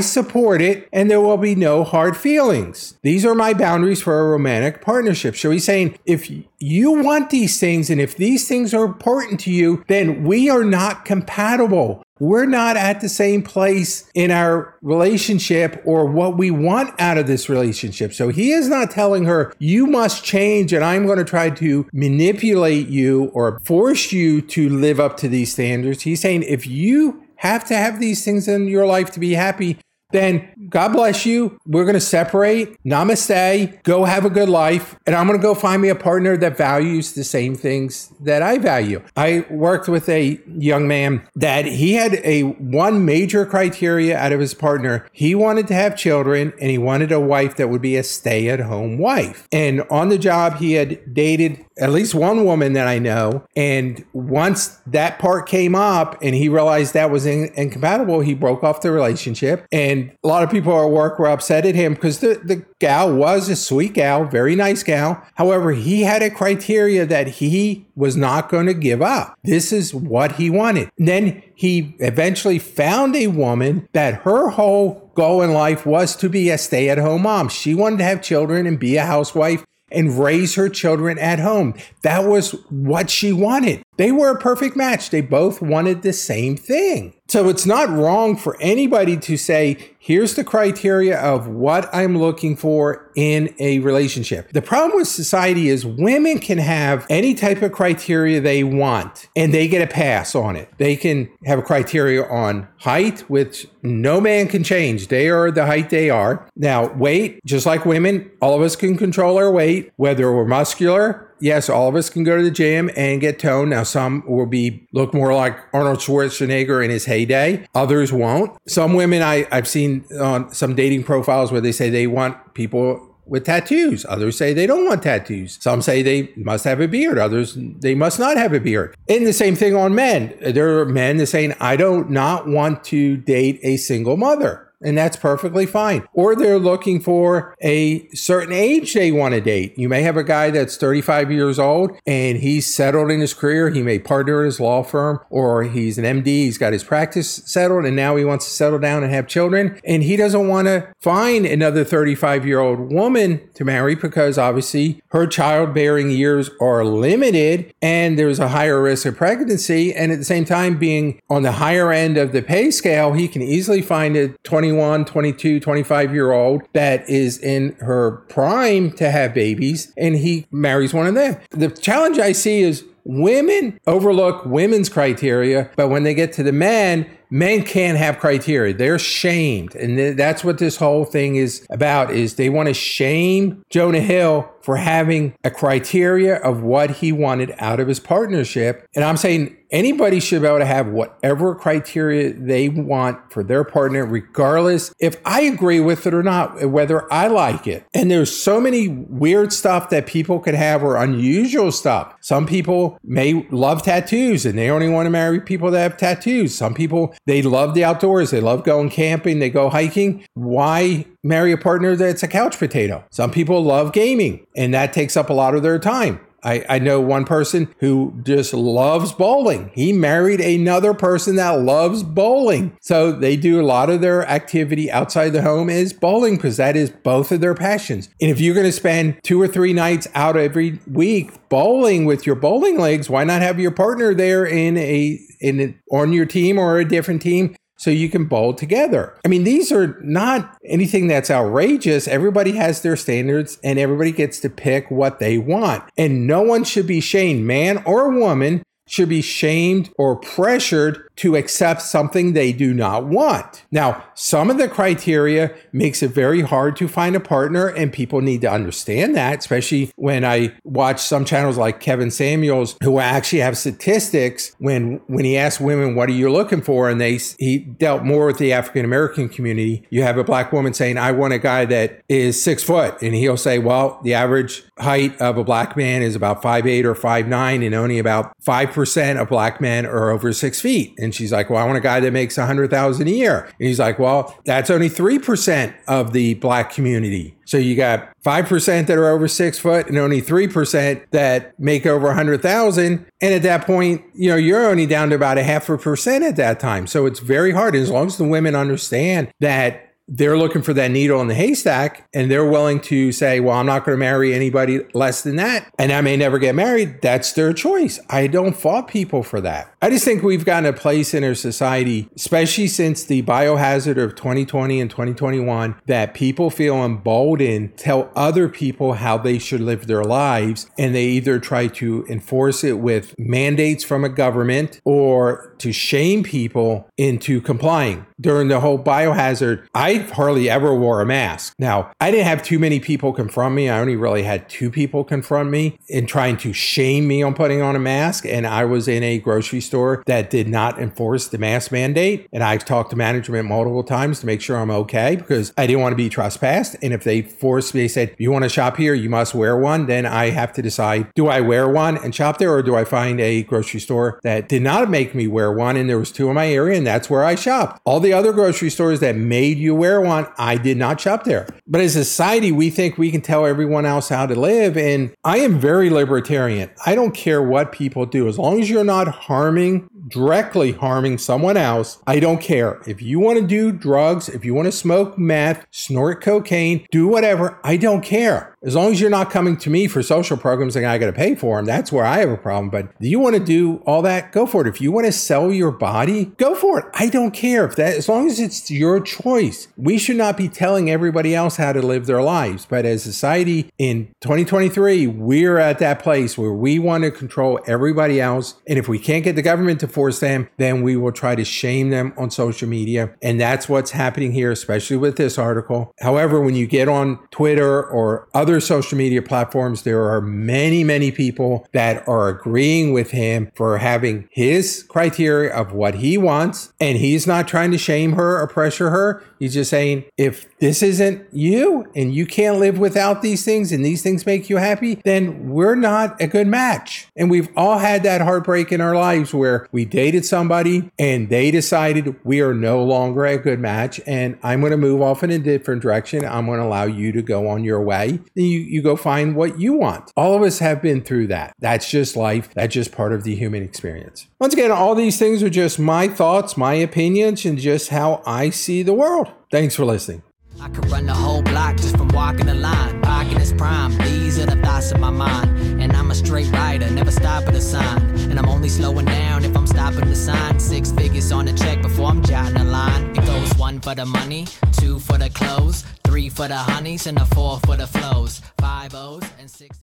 support 0.00 0.62
it 0.62 0.88
and 0.92 1.10
there 1.10 1.20
will 1.20 1.36
be 1.36 1.54
no 1.54 1.84
hard 1.84 2.16
feelings. 2.16 2.98
These 3.02 3.26
are 3.26 3.34
my 3.34 3.52
boundaries 3.52 4.00
for 4.00 4.20
a 4.20 4.30
romantic 4.30 4.80
partnership. 4.80 5.36
So 5.36 5.50
he's 5.50 5.64
saying, 5.64 5.98
if 6.06 6.30
you 6.58 6.90
want 6.92 7.30
these 7.30 7.60
things 7.60 7.90
and 7.90 8.00
if 8.00 8.16
these 8.16 8.48
things 8.48 8.72
are 8.72 8.84
important 8.84 9.40
to 9.40 9.50
you, 9.50 9.84
then 9.88 10.24
we 10.24 10.48
are 10.48 10.64
not 10.64 11.04
compatible. 11.04 12.02
We're 12.18 12.46
not 12.46 12.76
at 12.76 13.00
the 13.00 13.08
same 13.08 13.42
place 13.42 14.08
in 14.14 14.30
our 14.30 14.74
relationship 14.80 15.82
or 15.84 16.06
what 16.06 16.38
we 16.38 16.50
want 16.50 16.94
out 16.98 17.18
of 17.18 17.26
this 17.26 17.48
relationship. 17.48 18.14
So 18.14 18.28
he 18.28 18.52
is 18.52 18.68
not 18.68 18.90
telling 18.90 19.26
her, 19.26 19.52
you 19.58 19.86
must 19.86 20.24
change 20.24 20.72
and 20.72 20.82
I'm 20.84 21.04
going 21.04 21.18
to 21.18 21.24
try 21.24 21.50
to 21.50 21.86
manipulate 21.92 22.88
you 22.88 23.26
or 23.34 23.60
force 23.60 24.12
you 24.12 24.40
to 24.42 24.68
live 24.68 24.98
up 24.98 25.18
to 25.18 25.28
these 25.28 25.52
standards. 25.52 26.02
He's 26.02 26.20
saying, 26.20 26.44
if 26.44 26.66
you 26.66 27.22
have 27.36 27.64
to 27.66 27.76
have 27.76 28.00
these 28.00 28.24
things 28.24 28.48
in 28.48 28.66
your 28.66 28.86
life 28.86 29.10
to 29.10 29.20
be 29.20 29.34
happy, 29.34 29.78
then 30.10 30.48
God 30.68 30.92
bless 30.92 31.26
you. 31.26 31.58
We're 31.66 31.84
going 31.84 31.94
to 31.94 32.00
separate. 32.00 32.82
Namaste. 32.84 33.82
Go 33.82 34.04
have 34.04 34.24
a 34.24 34.30
good 34.30 34.48
life. 34.48 34.96
And 35.06 35.14
I'm 35.14 35.26
going 35.26 35.38
to 35.38 35.42
go 35.42 35.54
find 35.54 35.82
me 35.82 35.88
a 35.88 35.94
partner 35.94 36.36
that 36.36 36.56
values 36.56 37.12
the 37.12 37.24
same 37.24 37.54
things 37.54 38.12
that 38.20 38.42
I 38.42 38.58
value. 38.58 39.02
I 39.16 39.46
worked 39.50 39.88
with 39.88 40.08
a 40.08 40.40
young 40.46 40.88
man 40.88 41.26
that 41.34 41.66
he 41.66 41.94
had 41.94 42.14
a 42.24 42.42
one 42.42 43.04
major 43.04 43.44
criteria 43.46 44.16
out 44.16 44.32
of 44.32 44.40
his 44.40 44.54
partner. 44.54 45.08
He 45.12 45.34
wanted 45.34 45.66
to 45.68 45.74
have 45.74 45.96
children 45.96 46.52
and 46.60 46.70
he 46.70 46.78
wanted 46.78 47.12
a 47.12 47.20
wife 47.20 47.56
that 47.56 47.68
would 47.68 47.82
be 47.82 47.96
a 47.96 48.02
stay 48.02 48.48
at 48.48 48.60
home 48.60 48.98
wife. 48.98 49.48
And 49.52 49.82
on 49.90 50.08
the 50.08 50.18
job, 50.18 50.56
he 50.56 50.74
had 50.74 51.14
dated 51.14 51.64
at 51.78 51.90
least 51.90 52.14
one 52.14 52.44
woman 52.44 52.72
that 52.72 52.86
I 52.86 52.98
know. 52.98 53.46
And 53.54 54.04
once 54.12 54.80
that 54.86 55.18
part 55.18 55.46
came 55.46 55.74
up 55.74 56.16
and 56.22 56.34
he 56.34 56.48
realized 56.48 56.94
that 56.94 57.10
was 57.10 57.26
in, 57.26 57.52
incompatible, 57.54 58.20
he 58.20 58.34
broke 58.34 58.64
off 58.64 58.80
the 58.80 58.90
relationship. 58.90 59.66
And 59.70 59.95
a 60.22 60.26
lot 60.26 60.42
of 60.42 60.50
people 60.50 60.80
at 60.82 60.90
work 60.90 61.18
were 61.18 61.28
upset 61.28 61.66
at 61.66 61.74
him 61.74 61.94
because 61.94 62.20
the, 62.20 62.40
the 62.44 62.64
gal 62.78 63.14
was 63.14 63.48
a 63.48 63.56
sweet 63.56 63.94
gal, 63.94 64.24
very 64.24 64.54
nice 64.54 64.82
gal. 64.82 65.22
However, 65.34 65.72
he 65.72 66.02
had 66.02 66.22
a 66.22 66.30
criteria 66.30 67.06
that 67.06 67.26
he 67.26 67.86
was 67.94 68.16
not 68.16 68.48
going 68.48 68.66
to 68.66 68.74
give 68.74 69.02
up. 69.02 69.38
This 69.44 69.72
is 69.72 69.94
what 69.94 70.32
he 70.32 70.50
wanted. 70.50 70.90
And 70.98 71.08
then 71.08 71.42
he 71.54 71.94
eventually 71.98 72.58
found 72.58 73.16
a 73.16 73.28
woman 73.28 73.88
that 73.92 74.22
her 74.22 74.50
whole 74.50 75.10
goal 75.14 75.42
in 75.42 75.52
life 75.52 75.86
was 75.86 76.14
to 76.16 76.28
be 76.28 76.50
a 76.50 76.58
stay 76.58 76.88
at 76.88 76.98
home 76.98 77.22
mom. 77.22 77.48
She 77.48 77.74
wanted 77.74 77.98
to 77.98 78.04
have 78.04 78.22
children 78.22 78.66
and 78.66 78.78
be 78.78 78.96
a 78.96 79.04
housewife 79.04 79.64
and 79.90 80.18
raise 80.18 80.56
her 80.56 80.68
children 80.68 81.18
at 81.18 81.38
home. 81.38 81.74
That 82.02 82.24
was 82.24 82.52
what 82.70 83.08
she 83.08 83.32
wanted. 83.32 83.82
They 83.96 84.12
were 84.12 84.30
a 84.30 84.38
perfect 84.38 84.76
match. 84.76 85.10
They 85.10 85.20
both 85.20 85.62
wanted 85.62 86.02
the 86.02 86.12
same 86.12 86.56
thing. 86.56 87.14
So 87.28 87.48
it's 87.48 87.66
not 87.66 87.88
wrong 87.88 88.36
for 88.36 88.56
anybody 88.60 89.16
to 89.16 89.36
say, 89.36 89.94
here's 89.98 90.36
the 90.36 90.44
criteria 90.44 91.18
of 91.20 91.48
what 91.48 91.92
I'm 91.92 92.16
looking 92.16 92.56
for 92.56 93.10
in 93.16 93.52
a 93.58 93.80
relationship. 93.80 94.52
The 94.52 94.62
problem 94.62 94.96
with 94.96 95.08
society 95.08 95.68
is 95.68 95.84
women 95.84 96.38
can 96.38 96.58
have 96.58 97.04
any 97.10 97.34
type 97.34 97.62
of 97.62 97.72
criteria 97.72 98.40
they 98.40 98.62
want 98.62 99.28
and 99.34 99.52
they 99.52 99.66
get 99.66 99.82
a 99.82 99.92
pass 99.92 100.36
on 100.36 100.54
it. 100.54 100.70
They 100.78 100.94
can 100.94 101.28
have 101.44 101.58
a 101.58 101.62
criteria 101.62 102.24
on 102.24 102.68
height, 102.78 103.20
which 103.22 103.66
no 103.82 104.20
man 104.20 104.46
can 104.46 104.62
change. 104.62 105.08
They 105.08 105.28
are 105.28 105.50
the 105.50 105.66
height 105.66 105.90
they 105.90 106.10
are. 106.10 106.48
Now, 106.54 106.92
weight, 106.92 107.44
just 107.44 107.66
like 107.66 107.84
women, 107.84 108.30
all 108.40 108.54
of 108.54 108.62
us 108.62 108.76
can 108.76 108.96
control 108.96 109.36
our 109.36 109.50
weight, 109.50 109.90
whether 109.96 110.32
we're 110.32 110.46
muscular 110.46 111.26
yes, 111.40 111.68
all 111.68 111.88
of 111.88 111.94
us 111.94 112.10
can 112.10 112.24
go 112.24 112.36
to 112.36 112.42
the 112.42 112.50
gym 112.50 112.90
and 112.96 113.20
get 113.20 113.38
toned. 113.38 113.70
Now, 113.70 113.82
some 113.82 114.22
will 114.26 114.46
be 114.46 114.86
look 114.92 115.14
more 115.14 115.34
like 115.34 115.58
Arnold 115.72 115.98
Schwarzenegger 115.98 116.84
in 116.84 116.90
his 116.90 117.04
heyday. 117.04 117.66
Others 117.74 118.12
won't. 118.12 118.56
Some 118.68 118.94
women 118.94 119.22
I, 119.22 119.46
I've 119.50 119.68
seen 119.68 120.04
on 120.20 120.52
some 120.52 120.74
dating 120.74 121.04
profiles 121.04 121.52
where 121.52 121.60
they 121.60 121.72
say 121.72 121.90
they 121.90 122.06
want 122.06 122.54
people 122.54 123.16
with 123.26 123.44
tattoos. 123.44 124.06
Others 124.08 124.38
say 124.38 124.52
they 124.52 124.66
don't 124.66 124.86
want 124.86 125.02
tattoos. 125.02 125.58
Some 125.60 125.82
say 125.82 126.02
they 126.02 126.32
must 126.36 126.64
have 126.64 126.80
a 126.80 126.88
beard. 126.88 127.18
Others 127.18 127.56
they 127.56 127.94
must 127.94 128.18
not 128.18 128.36
have 128.36 128.52
a 128.52 128.60
beard. 128.60 128.96
And 129.08 129.26
the 129.26 129.32
same 129.32 129.56
thing 129.56 129.74
on 129.74 129.94
men. 129.94 130.36
There 130.40 130.78
are 130.78 130.86
men 130.86 131.16
that 131.16 131.26
saying 131.26 131.54
I 131.60 131.76
don't 131.76 132.10
not 132.10 132.46
want 132.46 132.84
to 132.84 133.16
date 133.16 133.60
a 133.62 133.76
single 133.76 134.16
mother 134.16 134.65
and 134.82 134.96
that's 134.96 135.16
perfectly 135.16 135.66
fine. 135.66 136.06
Or 136.12 136.36
they're 136.36 136.58
looking 136.58 137.00
for 137.00 137.54
a 137.62 138.08
certain 138.08 138.52
age 138.52 138.94
they 138.94 139.12
want 139.12 139.34
to 139.34 139.40
date. 139.40 139.78
You 139.78 139.88
may 139.88 140.02
have 140.02 140.16
a 140.16 140.24
guy 140.24 140.50
that's 140.50 140.76
35 140.76 141.30
years 141.30 141.58
old 141.58 141.92
and 142.06 142.38
he's 142.38 142.72
settled 142.72 143.10
in 143.10 143.20
his 143.20 143.34
career. 143.34 143.70
He 143.70 143.82
may 143.82 143.98
partner 143.98 144.40
in 144.40 144.46
his 144.46 144.60
law 144.60 144.82
firm 144.82 145.20
or 145.30 145.64
he's 145.64 145.98
an 145.98 146.04
MD. 146.04 146.26
He's 146.26 146.58
got 146.58 146.72
his 146.72 146.84
practice 146.84 147.30
settled 147.46 147.84
and 147.84 147.96
now 147.96 148.16
he 148.16 148.24
wants 148.24 148.44
to 148.46 148.50
settle 148.50 148.78
down 148.78 149.02
and 149.02 149.12
have 149.12 149.26
children. 149.26 149.80
And 149.84 150.02
he 150.02 150.16
doesn't 150.16 150.48
want 150.48 150.68
to 150.68 150.92
find 151.00 151.46
another 151.46 151.84
35 151.84 152.46
year 152.46 152.60
old 152.60 152.92
woman 152.92 153.48
to 153.54 153.64
marry 153.64 153.94
because 153.94 154.38
obviously 154.38 155.02
her 155.08 155.26
childbearing 155.26 156.10
years 156.10 156.50
are 156.60 156.84
limited 156.84 157.72
and 157.80 158.18
there's 158.18 158.38
a 158.38 158.48
higher 158.48 158.82
risk 158.82 159.06
of 159.06 159.16
pregnancy. 159.16 159.94
And 159.94 160.12
at 160.12 160.18
the 160.18 160.24
same 160.24 160.44
time, 160.44 160.78
being 160.78 161.20
on 161.30 161.42
the 161.42 161.52
higher 161.52 161.92
end 161.92 162.16
of 162.18 162.32
the 162.32 162.42
pay 162.42 162.70
scale, 162.70 163.12
he 163.14 163.28
can 163.28 163.42
easily 163.42 163.82
find 163.82 164.16
a 164.16 164.28
20 164.42 164.65
21, 164.66 165.04
22, 165.04 165.60
25 165.60 166.12
year 166.12 166.32
old 166.32 166.62
that 166.72 167.08
is 167.08 167.38
in 167.38 167.76
her 167.80 168.24
prime 168.28 168.90
to 168.92 169.10
have 169.10 169.32
babies 169.32 169.92
and 169.96 170.16
he 170.16 170.46
marries 170.50 170.92
one 170.92 171.06
of 171.06 171.14
them. 171.14 171.36
The 171.50 171.68
challenge 171.68 172.18
I 172.18 172.32
see 172.32 172.62
is 172.62 172.84
women 173.04 173.78
overlook 173.86 174.44
women's 174.44 174.88
criteria, 174.88 175.70
but 175.76 175.88
when 175.88 176.02
they 176.02 176.14
get 176.14 176.32
to 176.34 176.42
the 176.42 176.50
men, 176.50 177.08
men 177.30 177.62
can't 177.64 177.98
have 177.98 178.18
criteria. 178.18 178.74
They're 178.74 178.98
shamed. 178.98 179.74
And 179.74 180.18
that's 180.18 180.44
what 180.44 180.58
this 180.58 180.76
whole 180.76 181.04
thing 181.04 181.36
is 181.36 181.66
about 181.70 182.10
is 182.10 182.34
they 182.34 182.48
want 182.48 182.68
to 182.68 182.74
shame 182.74 183.62
Jonah 183.70 184.00
Hill 184.00 184.50
for 184.66 184.76
having 184.76 185.32
a 185.44 185.50
criteria 185.50 186.36
of 186.36 186.60
what 186.60 186.90
he 186.90 187.12
wanted 187.12 187.54
out 187.58 187.78
of 187.78 187.86
his 187.86 188.00
partnership. 188.00 188.84
And 188.96 189.04
I'm 189.04 189.16
saying 189.16 189.56
anybody 189.70 190.18
should 190.18 190.42
be 190.42 190.48
able 190.48 190.58
to 190.58 190.64
have 190.64 190.88
whatever 190.88 191.54
criteria 191.54 192.32
they 192.32 192.68
want 192.68 193.32
for 193.32 193.44
their 193.44 193.62
partner, 193.62 194.04
regardless 194.04 194.92
if 194.98 195.20
I 195.24 195.42
agree 195.42 195.78
with 195.78 196.04
it 196.06 196.14
or 196.14 196.24
not, 196.24 196.66
whether 196.68 197.12
I 197.12 197.28
like 197.28 197.68
it. 197.68 197.84
And 197.94 198.10
there's 198.10 198.36
so 198.36 198.60
many 198.60 198.88
weird 198.88 199.52
stuff 199.52 199.88
that 199.90 200.06
people 200.06 200.40
could 200.40 200.54
have 200.54 200.82
or 200.82 200.96
unusual 200.96 201.70
stuff. 201.70 202.14
Some 202.20 202.44
people 202.44 202.98
may 203.04 203.46
love 203.50 203.84
tattoos 203.84 204.44
and 204.44 204.58
they 204.58 204.68
only 204.68 204.88
want 204.88 205.06
to 205.06 205.10
marry 205.10 205.40
people 205.40 205.70
that 205.70 205.80
have 205.80 205.96
tattoos. 205.96 206.56
Some 206.56 206.74
people, 206.74 207.14
they 207.24 207.42
love 207.42 207.74
the 207.74 207.84
outdoors. 207.84 208.30
They 208.30 208.40
love 208.40 208.64
going 208.64 208.90
camping. 208.90 209.38
They 209.38 209.50
go 209.50 209.70
hiking. 209.70 210.24
Why 210.34 211.06
marry 211.22 211.52
a 211.52 211.58
partner 211.58 211.96
that's 211.96 212.22
a 212.22 212.28
couch 212.28 212.58
potato. 212.58 213.04
Some 213.10 213.30
people 213.30 213.62
love 213.62 213.92
gaming, 213.92 214.46
and 214.56 214.72
that 214.74 214.92
takes 214.92 215.16
up 215.16 215.30
a 215.30 215.34
lot 215.34 215.54
of 215.54 215.62
their 215.62 215.78
time. 215.78 216.20
I, 216.46 216.64
I 216.68 216.78
know 216.78 217.00
one 217.00 217.24
person 217.24 217.74
who 217.80 218.20
just 218.22 218.54
loves 218.54 219.12
bowling. 219.12 219.72
He 219.74 219.92
married 219.92 220.40
another 220.40 220.94
person 220.94 221.34
that 221.36 221.60
loves 221.60 222.04
bowling. 222.04 222.76
So 222.80 223.10
they 223.10 223.36
do 223.36 223.60
a 223.60 223.66
lot 223.66 223.90
of 223.90 224.00
their 224.00 224.24
activity 224.26 224.88
outside 224.88 225.30
the 225.30 225.42
home 225.42 225.68
is 225.68 225.92
bowling 225.92 226.36
because 226.36 226.56
that 226.58 226.76
is 226.76 226.90
both 226.90 227.32
of 227.32 227.40
their 227.40 227.54
passions. 227.54 228.08
And 228.20 228.30
if 228.30 228.40
you're 228.40 228.54
going 228.54 228.66
to 228.66 228.72
spend 228.72 229.18
two 229.24 229.42
or 229.42 229.48
three 229.48 229.72
nights 229.72 230.06
out 230.14 230.36
every 230.36 230.78
week 230.86 231.48
bowling 231.48 232.04
with 232.04 232.26
your 232.26 232.36
bowling 232.36 232.78
legs, 232.78 233.10
why 233.10 233.24
not 233.24 233.42
have 233.42 233.58
your 233.58 233.72
partner 233.72 234.14
there 234.14 234.46
in 234.46 234.76
a 234.76 235.18
in 235.40 235.60
a, 235.60 235.76
on 235.90 236.12
your 236.12 236.26
team 236.26 236.58
or 236.58 236.78
a 236.78 236.84
different 236.84 237.20
team 237.20 237.56
so 237.86 237.92
you 237.92 238.08
can 238.08 238.24
bowl 238.24 238.52
together. 238.52 239.14
I 239.24 239.28
mean, 239.28 239.44
these 239.44 239.70
are 239.70 239.96
not 240.02 240.58
anything 240.64 241.06
that's 241.06 241.30
outrageous. 241.30 242.08
Everybody 242.08 242.56
has 242.56 242.82
their 242.82 242.96
standards 242.96 243.60
and 243.62 243.78
everybody 243.78 244.10
gets 244.10 244.40
to 244.40 244.50
pick 244.50 244.90
what 244.90 245.20
they 245.20 245.38
want. 245.38 245.84
And 245.96 246.26
no 246.26 246.42
one 246.42 246.64
should 246.64 246.88
be 246.88 247.00
shamed, 247.00 247.46
man 247.46 247.84
or 247.86 248.10
woman, 248.10 248.64
should 248.88 249.08
be 249.08 249.22
shamed 249.22 249.90
or 249.96 250.16
pressured 250.16 251.05
to 251.16 251.36
accept 251.36 251.82
something 251.82 252.32
they 252.32 252.52
do 252.52 252.74
not 252.74 253.06
want. 253.06 253.64
Now, 253.70 254.04
some 254.14 254.50
of 254.50 254.58
the 254.58 254.68
criteria 254.68 255.54
makes 255.72 256.02
it 256.02 256.10
very 256.10 256.42
hard 256.42 256.76
to 256.76 256.88
find 256.88 257.16
a 257.16 257.20
partner 257.20 257.68
and 257.68 257.92
people 257.92 258.20
need 258.20 258.42
to 258.42 258.50
understand 258.50 259.14
that, 259.16 259.38
especially 259.38 259.90
when 259.96 260.24
I 260.24 260.54
watch 260.64 261.00
some 261.00 261.24
channels 261.24 261.56
like 261.56 261.80
Kevin 261.80 262.10
Samuels 262.10 262.76
who 262.82 262.98
actually 262.98 263.40
have 263.40 263.56
statistics 263.56 264.54
when 264.58 265.00
when 265.06 265.24
he 265.24 265.36
asks 265.36 265.60
women 265.60 265.94
what 265.94 266.08
are 266.08 266.12
you 266.12 266.30
looking 266.30 266.62
for 266.62 266.88
and 266.90 267.00
they 267.00 267.18
he 267.38 267.58
dealt 267.58 268.02
more 268.04 268.26
with 268.26 268.38
the 268.38 268.52
African 268.52 268.84
American 268.84 269.28
community. 269.28 269.86
You 269.90 270.02
have 270.02 270.18
a 270.18 270.24
black 270.24 270.52
woman 270.52 270.74
saying 270.74 270.98
I 270.98 271.12
want 271.12 271.32
a 271.32 271.38
guy 271.38 271.64
that 271.66 272.02
is 272.08 272.42
6 272.42 272.62
foot 272.62 273.00
and 273.02 273.14
he'll 273.14 273.36
say, 273.36 273.58
"Well, 273.58 274.00
the 274.02 274.14
average 274.14 274.62
height 274.78 275.18
of 275.20 275.38
a 275.38 275.44
black 275.44 275.76
man 275.76 276.02
is 276.02 276.14
about 276.14 276.42
five 276.42 276.66
eight 276.66 276.84
or 276.84 276.94
five 276.94 277.26
nine, 277.26 277.62
and 277.62 277.74
only 277.74 277.98
about 277.98 278.32
5% 278.44 279.20
of 279.20 279.28
black 279.28 279.60
men 279.60 279.86
are 279.86 280.10
over 280.10 280.32
6 280.32 280.60
feet." 280.60 280.94
And 280.98 281.05
she's 281.14 281.32
like, 281.32 281.50
well, 281.50 281.62
I 281.62 281.66
want 281.66 281.78
a 281.78 281.80
guy 281.80 282.00
that 282.00 282.12
makes 282.12 282.38
a 282.38 282.46
hundred 282.46 282.70
thousand 282.70 283.08
a 283.08 283.10
year. 283.10 283.44
And 283.44 283.68
he's 283.68 283.78
like, 283.78 283.98
well, 283.98 284.38
that's 284.44 284.70
only 284.70 284.88
3% 284.88 285.74
of 285.88 286.12
the 286.12 286.34
black 286.34 286.72
community. 286.72 287.36
So 287.44 287.56
you 287.58 287.76
got 287.76 288.12
5% 288.24 288.86
that 288.86 288.98
are 288.98 289.08
over 289.08 289.28
six 289.28 289.58
foot 289.58 289.86
and 289.86 289.96
only 289.96 290.20
3% 290.20 291.04
that 291.12 291.58
make 291.60 291.86
over 291.86 292.08
100,000. 292.08 293.06
And 293.20 293.34
at 293.34 293.42
that 293.42 293.64
point, 293.64 294.02
you 294.14 294.28
know, 294.28 294.36
you're 294.36 294.66
only 294.66 294.86
down 294.86 295.10
to 295.10 295.14
about 295.14 295.38
a 295.38 295.44
half 295.44 295.68
a 295.68 295.78
percent 295.78 296.24
at 296.24 296.36
that 296.36 296.58
time. 296.58 296.86
So 296.88 297.06
it's 297.06 297.20
very 297.20 297.52
hard. 297.52 297.76
As 297.76 297.90
long 297.90 298.06
as 298.06 298.16
the 298.16 298.24
women 298.24 298.56
understand 298.56 299.32
that 299.40 299.85
they're 300.08 300.38
looking 300.38 300.62
for 300.62 300.72
that 300.74 300.90
needle 300.90 301.20
in 301.20 301.28
the 301.28 301.34
haystack 301.34 302.08
and 302.14 302.30
they're 302.30 302.48
willing 302.48 302.80
to 302.80 303.10
say, 303.12 303.40
well, 303.40 303.56
I'm 303.56 303.66
not 303.66 303.84
going 303.84 303.96
to 303.96 304.00
marry 304.00 304.32
anybody 304.32 304.80
less 304.94 305.22
than 305.22 305.36
that. 305.36 305.72
And 305.78 305.92
I 305.92 306.00
may 306.00 306.16
never 306.16 306.38
get 306.38 306.54
married. 306.54 307.02
That's 307.02 307.32
their 307.32 307.52
choice. 307.52 307.98
I 308.08 308.26
don't 308.26 308.56
fault 308.56 308.88
people 308.88 309.22
for 309.22 309.40
that. 309.40 309.72
I 309.82 309.90
just 309.90 310.04
think 310.04 310.22
we've 310.22 310.44
gotten 310.44 310.66
a 310.66 310.72
place 310.72 311.12
in 311.12 311.24
our 311.24 311.34
society, 311.34 312.08
especially 312.16 312.68
since 312.68 313.04
the 313.04 313.22
biohazard 313.22 314.02
of 314.02 314.14
2020 314.14 314.80
and 314.80 314.90
2021, 314.90 315.76
that 315.86 316.14
people 316.14 316.50
feel 316.50 316.84
emboldened 316.84 317.76
to 317.76 317.84
tell 317.84 318.10
other 318.14 318.48
people 318.48 318.94
how 318.94 319.18
they 319.18 319.38
should 319.38 319.60
live 319.60 319.86
their 319.86 320.04
lives. 320.04 320.70
And 320.78 320.94
they 320.94 321.04
either 321.04 321.38
try 321.38 321.66
to 321.68 322.06
enforce 322.08 322.62
it 322.64 322.78
with 322.78 323.14
mandates 323.18 323.84
from 323.84 324.04
a 324.04 324.08
government 324.08 324.80
or 324.84 325.54
to 325.58 325.72
shame 325.72 326.22
people 326.22 326.88
into 326.96 327.40
complying. 327.40 328.06
During 328.20 328.48
the 328.48 328.60
whole 328.60 328.78
biohazard, 328.78 329.66
I 329.74 329.95
hardly 330.02 330.50
ever 330.50 330.74
wore 330.74 331.00
a 331.00 331.06
mask. 331.06 331.54
Now, 331.58 331.90
I 332.00 332.10
didn't 332.10 332.26
have 332.26 332.42
too 332.42 332.58
many 332.58 332.80
people 332.80 333.12
confront 333.12 333.54
me. 333.54 333.68
I 333.70 333.80
only 333.80 333.96
really 333.96 334.22
had 334.22 334.48
two 334.48 334.70
people 334.70 335.04
confront 335.04 335.50
me 335.50 335.78
in 335.88 336.06
trying 336.06 336.36
to 336.38 336.52
shame 336.52 337.08
me 337.08 337.22
on 337.22 337.34
putting 337.34 337.62
on 337.62 337.74
a 337.74 337.80
mask. 337.80 338.26
And 338.26 338.46
I 338.46 338.64
was 338.64 338.88
in 338.88 339.02
a 339.02 339.18
grocery 339.18 339.60
store 339.60 340.02
that 340.06 340.28
did 340.30 340.48
not 340.48 340.78
enforce 340.78 341.28
the 341.28 341.38
mask 341.38 341.72
mandate. 341.72 342.28
And 342.32 342.42
I 342.42 342.56
talked 342.58 342.90
to 342.90 342.96
management 342.96 343.48
multiple 343.48 343.84
times 343.84 344.20
to 344.20 344.26
make 344.26 344.40
sure 344.40 344.56
I'm 344.56 344.70
okay 344.70 345.16
because 345.16 345.52
I 345.56 345.66
didn't 345.66 345.82
want 345.82 345.92
to 345.92 345.96
be 345.96 346.08
trespassed. 346.08 346.76
And 346.82 346.92
if 346.92 347.04
they 347.04 347.22
forced 347.22 347.74
me, 347.74 347.86
they 347.86 347.88
said, 347.88 348.16
you 348.18 348.32
want 348.32 348.42
to 348.42 348.48
shop 348.48 348.76
here, 348.76 348.94
you 348.94 349.08
must 349.08 349.32
wear 349.32 349.56
one, 349.56 349.86
then 349.86 350.06
I 350.06 350.30
have 350.30 350.52
to 350.54 350.62
decide, 350.62 351.06
do 351.14 351.28
I 351.28 351.40
wear 351.40 351.68
one 351.68 351.96
and 351.98 352.12
shop 352.12 352.38
there 352.38 352.52
or 352.52 352.62
do 352.64 352.74
I 352.74 352.84
find 352.84 353.20
a 353.20 353.44
grocery 353.44 353.78
store 353.78 354.18
that 354.24 354.48
did 354.48 354.62
not 354.62 354.90
make 354.90 355.14
me 355.14 355.28
wear 355.28 355.52
one? 355.52 355.76
And 355.76 355.88
there 355.88 356.00
was 356.00 356.10
two 356.10 356.28
in 356.28 356.34
my 356.34 356.48
area 356.48 356.76
and 356.76 356.84
that's 356.84 357.08
where 357.08 357.24
I 357.24 357.36
shopped. 357.36 357.80
All 357.84 358.00
the 358.00 358.12
other 358.12 358.32
grocery 358.32 358.70
stores 358.70 358.98
that 358.98 359.14
made 359.14 359.58
you 359.58 359.72
wear 359.72 359.85
one, 359.94 360.26
I 360.38 360.56
did 360.56 360.76
not 360.76 361.00
shop 361.00 361.24
there. 361.24 361.46
But 361.66 361.80
as 361.80 361.96
a 361.96 362.04
society, 362.04 362.52
we 362.52 362.70
think 362.70 362.98
we 362.98 363.10
can 363.10 363.20
tell 363.20 363.46
everyone 363.46 363.86
else 363.86 364.08
how 364.08 364.26
to 364.26 364.34
live. 364.34 364.76
And 364.76 365.14
I 365.24 365.38
am 365.38 365.58
very 365.58 365.90
libertarian. 365.90 366.70
I 366.84 366.94
don't 366.94 367.14
care 367.14 367.42
what 367.42 367.72
people 367.72 368.06
do. 368.06 368.28
As 368.28 368.38
long 368.38 368.60
as 368.60 368.68
you're 368.70 368.84
not 368.84 369.08
harming, 369.08 369.88
directly 370.08 370.72
harming 370.72 371.18
someone 371.18 371.56
else, 371.56 371.98
I 372.06 372.20
don't 372.20 372.40
care. 372.40 372.80
If 372.86 373.02
you 373.02 373.18
want 373.18 373.38
to 373.38 373.46
do 373.46 373.72
drugs, 373.72 374.28
if 374.28 374.44
you 374.44 374.54
want 374.54 374.66
to 374.66 374.72
smoke 374.72 375.18
meth, 375.18 375.66
snort 375.70 376.22
cocaine, 376.22 376.86
do 376.90 377.06
whatever, 377.06 377.58
I 377.64 377.76
don't 377.76 378.02
care. 378.02 378.56
As 378.62 378.74
long 378.74 378.90
as 378.90 379.00
you're 379.00 379.10
not 379.10 379.30
coming 379.30 379.56
to 379.58 379.70
me 379.70 379.86
for 379.86 380.02
social 380.02 380.36
programs 380.36 380.74
and 380.74 380.84
I 380.84 380.98
got 380.98 381.06
to 381.06 381.12
pay 381.12 381.36
for 381.36 381.56
them, 381.56 381.66
that's 381.66 381.92
where 381.92 382.04
I 382.04 382.18
have 382.18 382.30
a 382.30 382.36
problem. 382.36 382.68
But 382.68 382.98
do 382.98 383.08
you 383.08 383.20
want 383.20 383.36
to 383.36 383.44
do 383.44 383.76
all 383.86 384.02
that? 384.02 384.32
Go 384.32 384.44
for 384.44 384.66
it. 384.66 384.68
If 384.68 384.80
you 384.80 384.90
want 384.90 385.06
to 385.06 385.12
sell 385.12 385.52
your 385.52 385.70
body, 385.70 386.26
go 386.36 386.54
for 386.56 386.80
it. 386.80 386.86
I 386.94 387.08
don't 387.08 387.32
care 387.32 387.64
if 387.64 387.76
that, 387.76 387.94
as 387.94 388.08
long 388.08 388.26
as 388.26 388.40
it's 388.40 388.68
your 388.70 389.00
choice. 389.00 389.68
We 389.76 389.98
should 389.98 390.16
not 390.16 390.36
be 390.36 390.48
telling 390.48 390.90
everybody 390.90 391.34
else 391.34 391.56
how 391.56 391.72
to 391.74 391.82
live 391.82 392.06
their 392.06 392.22
lives. 392.22 392.66
But 392.66 392.84
as 392.86 393.04
society 393.04 393.70
in 393.78 394.08
2023, 394.20 395.06
we're 395.06 395.58
at 395.58 395.78
that 395.78 396.02
place 396.02 396.36
where 396.36 396.52
we 396.52 396.80
want 396.80 397.04
to 397.04 397.12
control 397.12 397.60
everybody 397.68 398.20
else. 398.20 398.56
And 398.66 398.78
if 398.78 398.88
we 398.88 398.98
can't 398.98 399.22
get 399.22 399.36
the 399.36 399.42
government 399.42 399.78
to 399.80 399.88
force 399.96 400.20
them, 400.20 400.46
then 400.58 400.82
we 400.82 400.94
will 400.94 401.10
try 401.10 401.34
to 401.34 401.42
shame 401.42 401.88
them 401.88 402.12
on 402.18 402.30
social 402.30 402.68
media. 402.68 403.14
And 403.22 403.40
that's 403.40 403.66
what's 403.66 403.92
happening 403.92 404.32
here, 404.32 404.52
especially 404.52 404.98
with 404.98 405.16
this 405.16 405.38
article. 405.38 405.94
However, 406.00 406.38
when 406.38 406.54
you 406.54 406.66
get 406.66 406.86
on 406.86 407.18
Twitter 407.30 407.82
or 407.82 408.28
other 408.34 408.60
social 408.60 408.98
media 408.98 409.22
platforms, 409.22 409.84
there 409.84 410.04
are 410.04 410.20
many, 410.20 410.84
many 410.84 411.10
people 411.10 411.66
that 411.72 412.06
are 412.06 412.28
agreeing 412.28 412.92
with 412.92 413.12
him 413.12 413.50
for 413.54 413.78
having 413.78 414.28
his 414.30 414.84
criteria 414.86 415.50
of 415.50 415.72
what 415.72 415.94
he 415.94 416.18
wants. 416.18 416.74
And 416.78 416.98
he's 416.98 417.26
not 417.26 417.48
trying 417.48 417.70
to 417.70 417.78
shame 417.78 418.12
her 418.12 418.38
or 418.38 418.46
pressure 418.46 418.90
her. 418.90 419.24
He's 419.38 419.54
just 419.54 419.70
saying, 419.70 420.04
if 420.16 420.46
this 420.58 420.82
isn't 420.82 421.26
you 421.32 421.86
and 421.94 422.14
you 422.14 422.26
can't 422.26 422.58
live 422.58 422.78
without 422.78 423.22
these 423.22 423.44
things 423.44 423.72
and 423.72 423.84
these 423.84 424.02
things 424.02 424.26
make 424.26 424.48
you 424.48 424.56
happy, 424.56 425.00
then 425.04 425.50
we're 425.50 425.74
not 425.74 426.20
a 426.20 426.26
good 426.26 426.46
match. 426.46 427.08
And 427.16 427.30
we've 427.30 427.48
all 427.56 427.78
had 427.78 428.02
that 428.04 428.20
heartbreak 428.20 428.72
in 428.72 428.80
our 428.80 428.94
lives 428.94 429.34
where 429.34 429.68
we 429.72 429.84
dated 429.84 430.24
somebody 430.24 430.90
and 430.98 431.28
they 431.28 431.50
decided 431.50 432.16
we 432.24 432.40
are 432.40 432.54
no 432.54 432.82
longer 432.82 433.26
a 433.26 433.38
good 433.38 433.60
match 433.60 434.00
and 434.06 434.38
I'm 434.42 434.60
going 434.60 434.72
to 434.72 434.76
move 434.76 435.02
off 435.02 435.22
in 435.22 435.30
a 435.30 435.38
different 435.38 435.82
direction. 435.82 436.24
I'm 436.24 436.46
going 436.46 436.60
to 436.60 436.66
allow 436.66 436.84
you 436.84 437.12
to 437.12 437.22
go 437.22 437.48
on 437.48 437.64
your 437.64 437.80
way. 437.80 438.20
You, 438.34 438.44
you 438.44 438.82
go 438.82 438.96
find 438.96 439.36
what 439.36 439.58
you 439.60 439.74
want. 439.74 440.12
All 440.16 440.34
of 440.34 440.42
us 440.42 440.58
have 440.60 440.82
been 440.82 441.02
through 441.02 441.28
that. 441.28 441.54
That's 441.58 441.90
just 441.90 442.16
life. 442.16 442.52
That's 442.54 442.74
just 442.74 442.92
part 442.92 443.12
of 443.12 443.24
the 443.24 443.34
human 443.34 443.62
experience. 443.62 444.26
Once 444.38 444.54
again, 444.54 444.70
all 444.70 444.94
these 444.94 445.18
things 445.18 445.42
are 445.42 445.50
just 445.50 445.78
my 445.78 446.08
thoughts, 446.08 446.56
my 446.56 446.74
opinions, 446.74 447.44
and 447.44 447.58
just 447.58 447.88
how 447.88 448.22
I 448.26 448.50
see 448.50 448.82
the 448.82 448.94
world. 448.94 449.30
Thanks 449.50 449.76
for 449.76 449.84
listening. 449.84 450.22
I 450.60 450.68
could 450.70 450.90
run 450.90 451.06
the 451.06 451.14
whole 451.14 451.42
block 451.42 451.76
just 451.76 451.96
from 451.96 452.08
walking 452.08 452.46
the 452.46 452.54
line. 452.54 452.96
Is 453.40 453.52
prime, 453.52 453.96
these 453.98 454.38
are 454.38 454.46
the 454.46 454.56
thoughts 454.56 454.90
in 454.90 455.00
my 455.00 455.10
mind. 455.10 455.80
And 455.80 455.92
I'm 455.92 456.10
a 456.10 456.14
straight 456.14 456.50
rider, 456.50 456.90
never 456.90 457.10
a 457.10 457.60
sign. 457.60 458.00
And 458.30 458.38
I'm 458.38 458.48
only 458.48 458.68
slowing 458.68 459.06
down 459.06 459.44
if 459.44 459.56
I'm 459.56 459.66
stopping 459.66 460.08
the 460.08 460.16
sign. 460.16 460.58
Six 460.58 460.90
figures 460.90 461.30
on 461.30 461.44
the 461.46 461.52
check 461.52 461.80
before 461.82 462.08
I'm 462.08 462.22
jotting 462.22 462.54
the 462.54 462.64
line. 462.64 463.10
It 463.10 463.24
goes 463.26 463.54
one 463.56 463.80
for 463.80 463.94
the 463.94 464.06
money, 464.06 464.46
two 464.72 464.98
for 464.98 465.18
the 465.18 465.30
clothes, 465.30 465.84
three 466.02 466.28
for 466.28 466.48
the 466.48 466.56
honeys, 466.56 467.06
and 467.06 467.18
a 467.18 467.26
four 467.26 467.60
for 467.60 467.76
the 467.76 467.86
flows. 467.86 468.40
Five 468.58 468.94
O's 468.94 469.22
and 469.38 469.50
six. 469.50 469.70